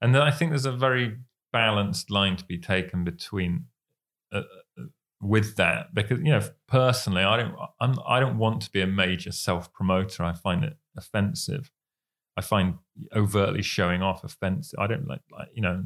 [0.01, 1.17] And then I think there's a very
[1.51, 3.65] balanced line to be taken between
[4.31, 4.43] uh,
[4.77, 4.83] uh,
[5.21, 8.87] with that because you know personally I don't I'm, I don't want to be a
[8.87, 10.23] major self promoter.
[10.23, 11.71] I find it offensive.
[12.37, 12.75] I find
[13.13, 14.79] overtly showing off offensive.
[14.79, 15.83] I don't like, like you know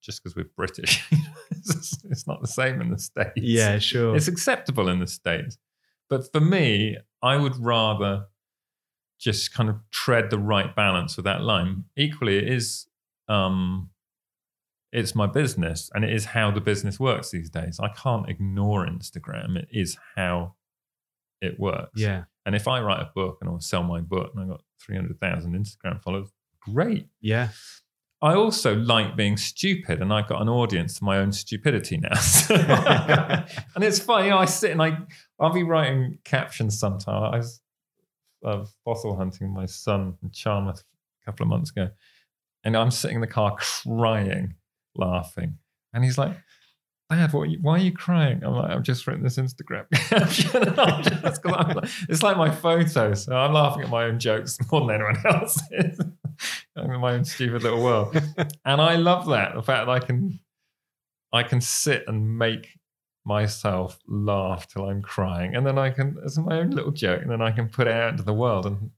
[0.00, 1.06] just because we're British,
[1.50, 3.32] it's, it's not the same in the states.
[3.36, 4.16] yeah, sure.
[4.16, 5.58] It's acceptable in the States.
[6.08, 8.26] But for me, I would rather
[9.20, 11.84] just kind of tread the right balance with that line.
[11.96, 12.86] Equally, it is
[13.28, 13.90] um
[14.92, 17.78] it's my business and it is how the business works these days.
[17.80, 19.56] I can't ignore Instagram.
[19.56, 20.54] It is how
[21.40, 21.92] it works.
[21.94, 24.62] yeah, And if I write a book and I sell my book and I got
[24.84, 27.06] 300,000 Instagram followers, great.
[27.20, 27.50] yeah,
[28.22, 32.10] I also like being stupid, and I've got an audience to my own stupidity now.
[33.74, 34.98] and it's funny, I sit and I,
[35.38, 37.60] I'll be writing captions sometimes.
[38.44, 40.82] Uh, fossil hunting with my son in Charmouth
[41.22, 41.90] a couple of months ago,
[42.64, 44.54] and I'm sitting in the car crying,
[44.94, 45.58] laughing,
[45.92, 46.36] and he's like.
[47.12, 48.40] Dad, what are you, why are you crying?
[48.44, 50.62] I'm like, I've just written this Instagram caption.
[51.02, 53.24] just- like- it's like my photos.
[53.24, 55.98] So I'm laughing at my own jokes more than anyone else is.
[56.76, 58.14] I'm in my own stupid little world
[58.64, 60.38] and I love that the fact that I can
[61.32, 62.68] I can sit and make
[63.24, 67.30] myself laugh till I'm crying, and then I can it's my own little joke, and
[67.30, 68.90] then I can put it out into the world, and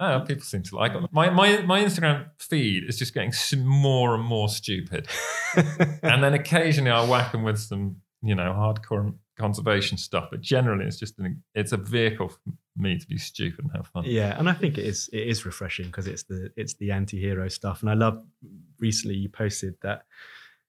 [0.00, 1.02] oh, people seem to like it.
[1.12, 3.32] My my my Instagram feed is just getting
[3.64, 5.08] more and more stupid,
[6.02, 10.84] and then occasionally I'll whack them with some you know hardcore conservation stuff, but generally
[10.84, 12.38] it's just an, it's a vehicle for
[12.76, 14.04] me to be stupid and have fun.
[14.04, 14.38] yeah.
[14.38, 17.80] And I think it is it is refreshing because it's the it's the anti-hero stuff.
[17.80, 18.22] And I love
[18.78, 20.02] recently you posted that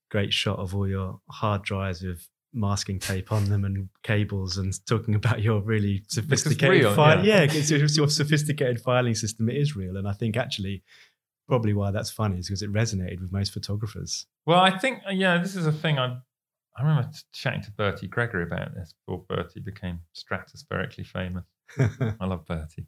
[0.10, 4.74] great shot of all your hard drives with masking tape on them and cables and
[4.86, 7.26] talking about your really sophisticated real, file.
[7.26, 7.44] yeah.
[7.44, 9.50] Yeah, it's your, it's your sophisticated filing system.
[9.50, 10.84] It is real, and I think actually
[11.48, 14.28] probably why that's funny is because it resonated with most photographers.
[14.46, 15.98] Well, I think uh, yeah, this is a thing.
[16.00, 16.18] I
[16.78, 21.46] I remember chatting to Bertie Gregory about this before Bertie became stratospherically famous.
[22.20, 22.88] I love Bertie.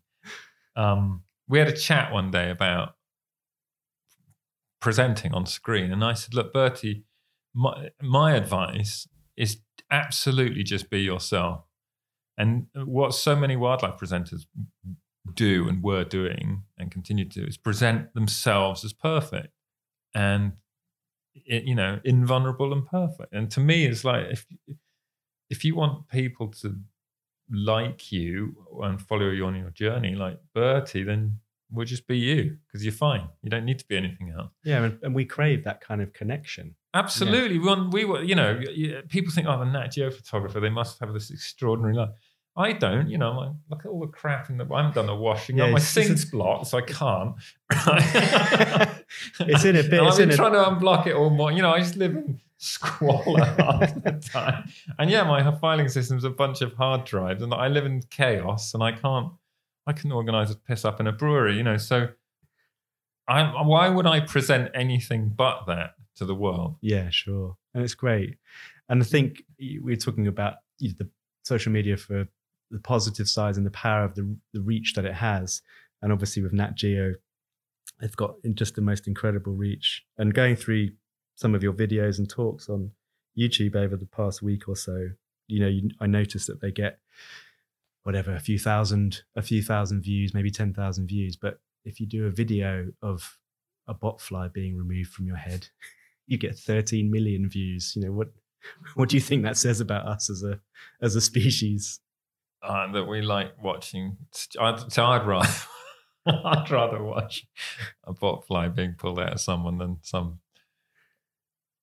[0.76, 2.96] Um, we had a chat one day about
[4.80, 7.04] presenting on screen, and I said, "Look, Bertie,
[7.54, 9.08] my my advice
[9.38, 9.58] is
[9.90, 11.66] absolutely just be yourself."
[12.38, 14.46] And what so many wildlife presenters
[15.34, 19.54] do and were doing and continue to do is present themselves as perfect
[20.16, 20.54] and
[21.34, 23.34] you know invulnerable and perfect.
[23.34, 24.46] And to me, it's like if
[25.50, 26.80] if you want people to
[27.50, 31.40] like you and follow you on your journey, like Bertie, then
[31.72, 33.28] we'll just be you because you're fine.
[33.42, 34.52] You don't need to be anything else.
[34.64, 36.76] yeah, and, and we crave that kind of connection.
[36.94, 37.58] Absolutely.
[37.60, 38.62] We, want, we were, you know,
[39.10, 42.10] people think, oh, the Nat Geo photographer, they must have this extraordinary life.
[42.58, 45.06] I don't, you know, like, look at all the crap in the, I haven't done
[45.06, 45.70] the washing Yeah, up.
[45.72, 47.36] My it's- it's a- sink's blocked, so I can't.
[49.40, 51.52] It's in a bit- I've been in a- trying to unblock it all more.
[51.52, 54.70] You know, I just live in squalor half the time.
[55.00, 58.74] And yeah, my filing system's a bunch of hard drives, and I live in chaos,
[58.74, 59.32] and I can't,
[59.88, 61.78] I can organize a piss up in a brewery, you know.
[61.78, 62.10] So,
[63.28, 66.76] I, why would I present anything but that to the world?
[66.82, 67.58] Yeah, sure.
[67.74, 68.38] And it's great.
[68.90, 71.10] And I think we're talking about you know, the
[71.44, 72.28] social media for
[72.70, 75.62] the positive sides and the power of the, the reach that it has.
[76.02, 77.14] And obviously with Nat Geo,
[78.00, 80.04] they've got just the most incredible reach.
[80.18, 80.90] And going through
[81.36, 82.92] some of your videos and talks on
[83.38, 85.10] YouTube over the past week or so,
[85.48, 87.00] you know, you, I noticed that they get
[88.04, 91.36] whatever a few thousand, a few thousand views, maybe ten thousand views.
[91.36, 93.38] But if you do a video of
[93.88, 95.68] a botfly being removed from your head,
[96.28, 97.94] you get 13 million views.
[97.96, 98.28] You know what?
[98.94, 100.60] What do you think that says about us as a
[101.02, 102.00] as a species?
[102.64, 104.18] uh, that we like watching.
[104.60, 105.50] I'd, so I'd rather,
[106.26, 107.48] I'd rather watch
[108.06, 110.40] a botfly being pulled out of someone than some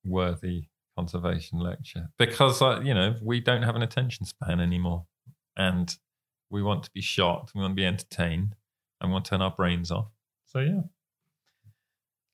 [0.05, 5.07] worthy conservation lecture because uh, you know we don't have an attention span anymore,
[5.57, 5.97] and
[6.51, 8.55] we want to be shocked, we want to be entertained,
[9.01, 10.09] and we want to turn our brains off.
[10.47, 10.81] So yeah.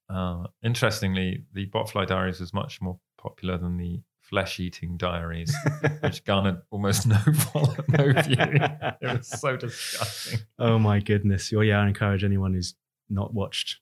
[0.08, 5.54] Uh, interestingly, the Botfly Diaries was much more popular than the Flesh Eating Diaries,
[6.00, 8.36] which garnered almost no follow, no view.
[8.38, 10.40] It was so disgusting.
[10.58, 11.50] oh my goodness!
[11.52, 12.74] Well, yeah, I encourage anyone who's
[13.10, 13.80] not watched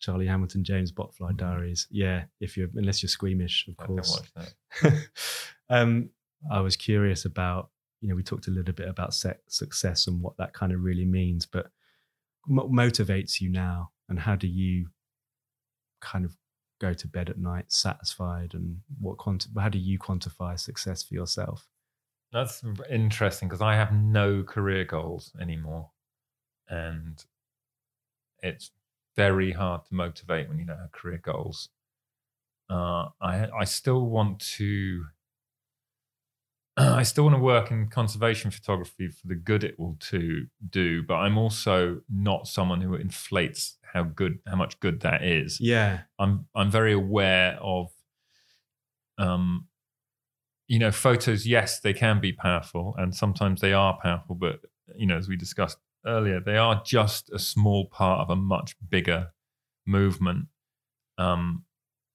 [0.00, 1.86] Charlie Hamilton James Botfly Diaries.
[1.90, 4.22] Yeah, if you're unless you're squeamish, of I course.
[5.70, 6.10] um,
[6.50, 7.70] I was curious about,
[8.00, 11.04] you know, we talked a little bit about success and what that kind of really
[11.04, 11.70] means, but
[12.46, 14.88] what motivates you now and how do you
[16.00, 16.36] kind of
[16.80, 21.14] go to bed at night satisfied and what quanti- how do you quantify success for
[21.14, 21.68] yourself?
[22.32, 25.90] That's interesting because I have no career goals anymore.
[26.68, 27.24] And
[28.42, 28.70] it's
[29.16, 31.70] very hard to motivate when you don't have career goals.
[32.70, 35.04] Uh, I I still want to
[36.78, 41.02] I still want to work in conservation photography for the good it will to do,
[41.02, 45.60] but I'm also not someone who inflates how good how much good that is.
[45.60, 46.00] Yeah.
[46.18, 47.90] I'm I'm very aware of
[49.18, 49.66] um
[50.68, 54.60] you know photos yes they can be powerful and sometimes they are powerful but
[54.94, 58.76] you know as we discussed earlier they are just a small part of a much
[58.88, 59.32] bigger
[59.86, 60.46] movement
[61.16, 61.64] um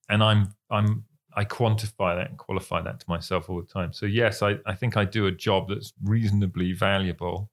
[0.07, 1.05] and I'm I'm
[1.35, 4.75] I quantify that and qualify that to myself all the time so yes I I
[4.75, 7.49] think I do a job that's reasonably valuable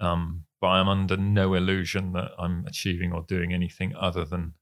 [0.00, 4.54] um but I'm under no illusion that I'm achieving or doing anything other than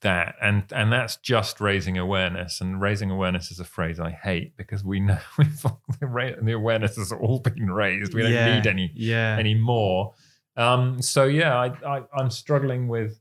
[0.00, 4.56] that and and that's just raising awareness and raising awareness is a phrase i hate
[4.56, 5.62] because we know we've,
[6.00, 8.54] the awareness has all been raised we don't yeah.
[8.54, 9.36] need any Yeah.
[9.38, 10.14] any more
[10.56, 13.20] um so yeah I, I i'm struggling with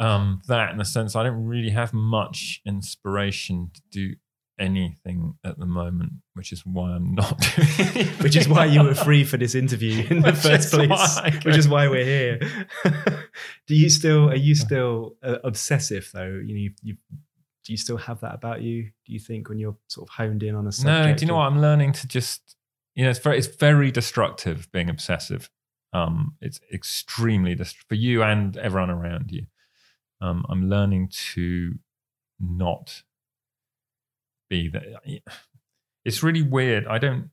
[0.00, 4.14] um that in the sense i don't really have much inspiration to do
[4.58, 7.38] anything at the moment which is why i'm not
[7.94, 11.20] doing which is why you were free for this interview in the Which first place
[11.44, 12.40] which is why we're here
[13.66, 16.96] do you still are you still uh, obsessive though you know you, you
[17.64, 20.42] do you still have that about you do you think when you're sort of honed
[20.42, 21.46] in on a subject No, do you know or- what?
[21.46, 22.56] I'm learning to just,
[22.94, 25.50] you know, it's very, it's very destructive being obsessive.
[25.92, 29.46] Um, it's extremely dest- for you and everyone around you.
[30.20, 31.78] Um, I'm learning to
[32.38, 33.02] not
[34.48, 35.02] be that.
[36.04, 36.86] It's really weird.
[36.86, 37.30] I don't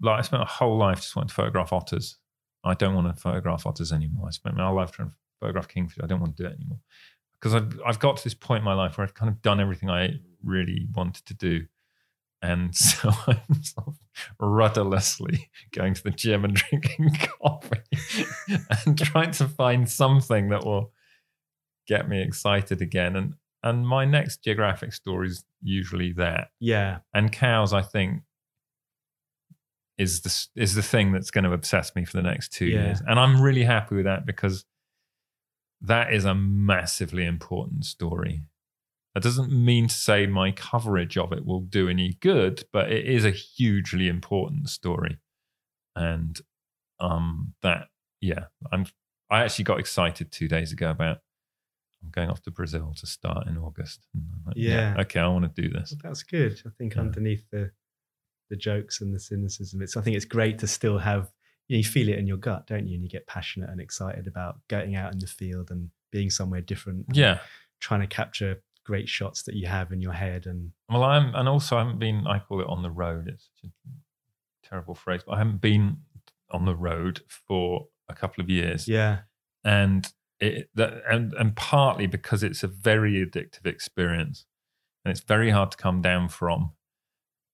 [0.00, 0.18] like.
[0.18, 2.16] I spent a whole life just wanting to photograph otters.
[2.64, 4.26] I don't want to photograph otters anymore.
[4.28, 6.02] I spent my whole life trying to photograph kingfish.
[6.02, 6.80] I don't want to do it anymore
[7.40, 9.60] because I've I've got to this point in my life where I've kind of done
[9.60, 11.66] everything I really wanted to do.
[12.42, 13.98] And so I'm sort of
[14.40, 17.80] rudderlessly going to the gym and drinking coffee
[18.84, 20.92] and trying to find something that will
[21.86, 23.16] get me excited again.
[23.16, 26.48] And and my next geographic story is usually that.
[26.60, 26.98] Yeah.
[27.12, 28.22] And cows, I think,
[29.98, 32.84] is the is the thing that's going to obsess me for the next two Yeah.
[32.86, 33.02] years.
[33.06, 34.64] And I'm really happy with that because
[35.80, 38.42] that is a massively important story.
[39.14, 43.06] That doesn't mean to say my coverage of it will do any good, but it
[43.06, 45.18] is a hugely important story.
[45.94, 46.38] And
[47.00, 47.88] um that
[48.20, 48.86] yeah, I'm
[49.30, 51.18] I actually got excited two days ago about
[52.06, 54.06] I'm going off to Brazil to start in August.
[54.46, 54.94] Like, Yeah.
[55.00, 55.92] okay, I want to do this.
[55.92, 56.62] Well, that's good.
[56.66, 57.00] I think Yeah.
[57.02, 57.72] underneath the
[58.48, 61.32] the jokes and the cynicism, it's I think it's great to still have
[61.66, 62.94] you, know, you feel it in your gut, don't you?
[62.94, 66.60] And you get passionate and excited about going out in the field and being somewhere
[66.60, 67.06] different.
[67.12, 67.40] Yeah.
[67.80, 71.48] trying to capture great shots that you have in your head and Well, I'm, and
[71.48, 72.24] also I haven't been.
[72.26, 73.26] I call it on the road.
[73.28, 75.98] It's such a terrible phrase, but I haven't been
[76.52, 79.22] on the road for a couple of years, yeah,
[79.64, 80.10] and
[80.40, 84.44] it that and and partly because it's a very addictive experience,
[85.04, 86.72] and it's very hard to come down from,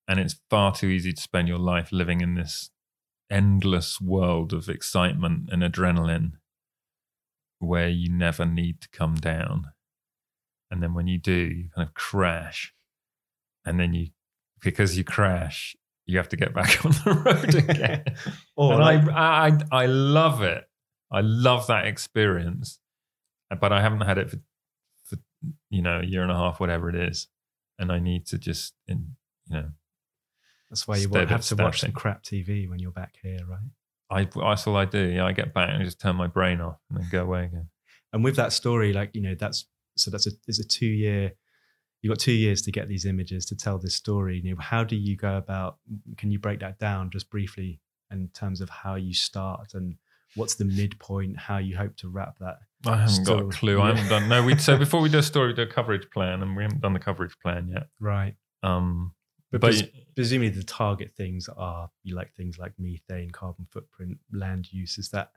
[0.09, 2.70] and it's far too easy to spend your life living in this
[3.30, 6.33] endless world of excitement and adrenaline,
[7.59, 9.66] where you never need to come down,
[10.70, 12.74] and then when you do, you kind of crash
[13.64, 14.09] and then you
[14.61, 15.76] because you crash
[16.07, 18.05] you have to get back on the road again.
[18.57, 20.64] Or and like, I, I i love it
[21.12, 22.80] i love that experience
[23.50, 24.38] uh, but i haven't had it for,
[25.04, 25.16] for
[25.70, 27.28] you know a year and a half whatever it is
[27.78, 29.14] and i need to just in,
[29.48, 29.68] you know
[30.72, 33.58] that's why you have to watch some crap TV when you're back here, right?
[34.10, 35.06] I, that's all I do.
[35.06, 37.44] Yeah, I get back and I just turn my brain off and then go away
[37.44, 37.68] again.
[38.14, 39.66] And with that story, like you know, that's
[39.98, 41.32] so that's a is a two year.
[42.00, 44.40] You've got two years to get these images to tell this story.
[44.42, 45.76] You know, how do you go about?
[46.16, 49.96] Can you break that down just briefly in terms of how you start and
[50.35, 51.37] what's the midpoint?
[51.37, 52.59] How you hope to wrap that?
[52.87, 53.80] I haven't got a clue.
[53.80, 54.28] I haven't done.
[54.28, 56.62] No, we so before we do a story, we do a coverage plan, and we
[56.64, 57.89] haven't done the coverage plan yet.
[58.01, 58.35] Right.
[58.62, 59.12] Um,
[59.51, 64.18] But, but pres- presumably the target things are you like things like methane, carbon footprint,
[64.33, 64.99] land use.
[64.99, 65.30] Is that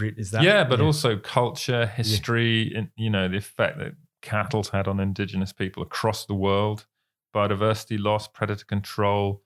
[0.00, 4.86] is that yeah, but also culture, history, and you know the effect that cattle's had
[4.86, 6.86] on indigenous people across the world,
[7.34, 9.42] biodiversity loss, predator control,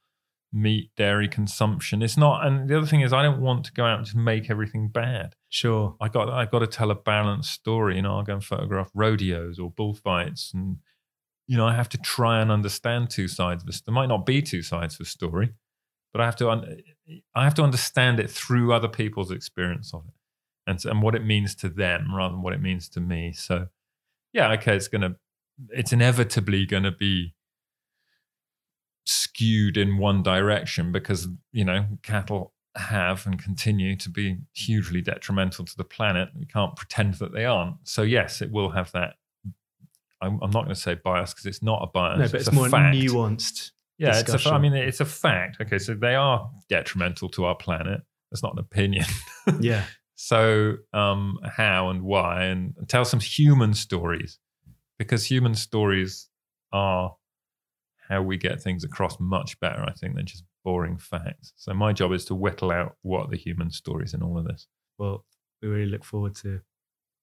[0.54, 2.00] meat, dairy consumption.
[2.00, 2.46] It's not.
[2.46, 4.88] And the other thing is, I don't want to go out and just make everything
[4.88, 5.34] bad.
[5.48, 5.96] sure.
[6.00, 7.96] I got I got to tell a balanced story.
[7.96, 10.78] You know, I'll go and photograph rodeos or bullfights, and
[11.46, 13.80] you know, I have to try and understand two sides of this.
[13.80, 15.50] There might not be two sides of a story,
[16.12, 16.78] but I have to un-
[17.34, 20.14] I have to understand it through other people's experience of it,
[20.70, 23.32] and and what it means to them rather than what it means to me.
[23.32, 23.66] So,
[24.32, 25.16] yeah, okay, it's gonna,
[25.70, 27.34] it's inevitably gonna be
[29.04, 35.64] skewed in one direction because you know cattle have and continue to be hugely detrimental
[35.64, 36.28] to the planet.
[36.36, 37.76] We can't pretend that they aren't.
[37.84, 39.14] So yes, it will have that.
[40.20, 42.18] I'm, I'm not going to say bias because it's not a bias.
[42.18, 42.96] No, but it's, a more fact.
[42.96, 43.72] nuanced.
[43.98, 45.58] Yeah, it's a, I mean, it's a fact.
[45.60, 48.00] Okay, so they are detrimental to our planet.
[48.30, 49.06] That's not an opinion.
[49.60, 49.84] Yeah.
[50.14, 54.38] so um, how and why, and tell some human stories
[54.98, 56.30] because human stories
[56.72, 57.14] are
[58.08, 61.52] how we get things across much better, I think, than just boring facts.
[61.56, 64.66] So my job is to whittle out what the human stories in all of this.
[64.98, 65.24] Well,
[65.62, 66.60] we really look forward to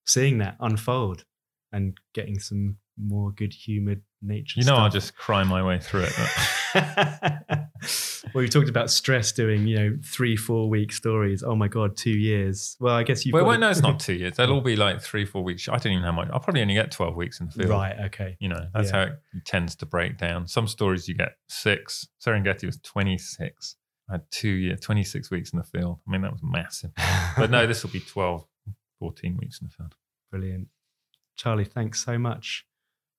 [0.05, 1.25] seeing that unfold
[1.71, 4.59] and getting some more good humored nature.
[4.59, 7.59] You know, I'll just cry my way through it.
[8.33, 11.43] well, you talked about stress doing, you know, three, four week stories.
[11.43, 12.77] Oh my God, two years.
[12.79, 14.37] Well, I guess you've well, no, it's not two years.
[14.37, 15.67] They'll all be like three, four weeks.
[15.67, 16.29] I don't even know how much.
[16.31, 17.69] I'll probably only get 12 weeks in the field.
[17.69, 17.95] Right.
[18.05, 18.37] Okay.
[18.39, 19.05] You know, that's Yeah.
[19.05, 20.47] how it tends to break down.
[20.47, 22.07] Some stories you get six.
[22.25, 23.75] Serengeti was 26.
[24.09, 25.99] I had two years, 26 weeks in the field.
[26.07, 26.91] I mean, that was massive.
[27.37, 28.45] But no, this will be 12,
[28.99, 29.95] 14 weeks in the field.
[30.29, 30.67] Brilliant.
[31.37, 32.65] Charlie, thanks so much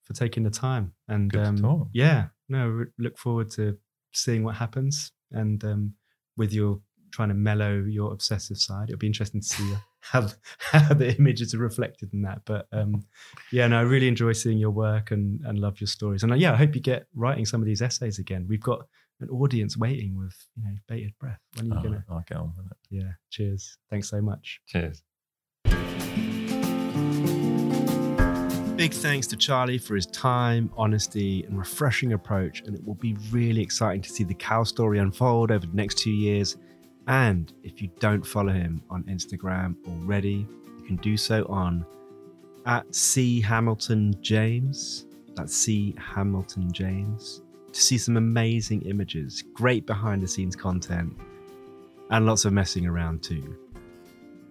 [0.05, 0.93] for taking the time.
[1.09, 3.79] And um, yeah, no, look forward to
[4.13, 5.13] seeing what happens.
[5.31, 5.95] And um,
[6.37, 10.95] with your trying to mellow your obsessive side, it'll be interesting to see how, how
[10.95, 12.41] the images are reflected in that.
[12.45, 13.05] But um,
[13.51, 16.23] yeah, no, I really enjoy seeing your work and, and love your stories.
[16.23, 18.47] And uh, yeah, I hope you get writing some of these essays again.
[18.49, 18.87] We've got
[19.21, 21.39] an audience waiting with you know bated breath.
[21.57, 22.05] When are you Oh, gonna?
[22.11, 22.77] I'll get on with it.
[22.91, 23.13] Yeah.
[23.31, 23.77] Cheers.
[23.91, 24.61] Thanks so much.
[24.67, 25.03] Cheers.
[28.83, 32.63] Big thanks to Charlie for his time, honesty, and refreshing approach.
[32.63, 35.99] And it will be really exciting to see the cow story unfold over the next
[35.99, 36.57] two years.
[37.07, 40.49] And if you don't follow him on Instagram already,
[40.81, 41.87] you can do so on
[42.67, 45.07] at C Hamilton James.
[45.37, 51.17] That's C Hamilton James to see some amazing images, great behind the scenes content,
[52.11, 53.57] and lots of messing around too.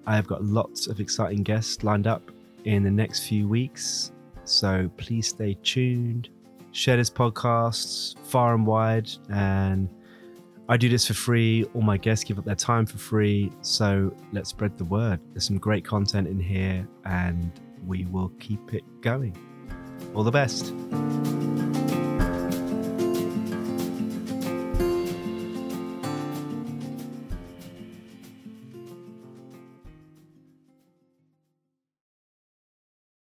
[0.07, 2.31] I have got lots of exciting guests lined up
[2.63, 4.13] in the next few weeks,
[4.51, 6.29] so please stay tuned.
[6.73, 9.89] Share this podcast far and wide, and
[10.69, 11.65] I do this for free.
[11.73, 15.19] All my guests give up their time for free, so let's spread the word.
[15.33, 17.51] There's some great content in here, and
[17.85, 19.35] we will keep it going.
[20.15, 20.73] All the best.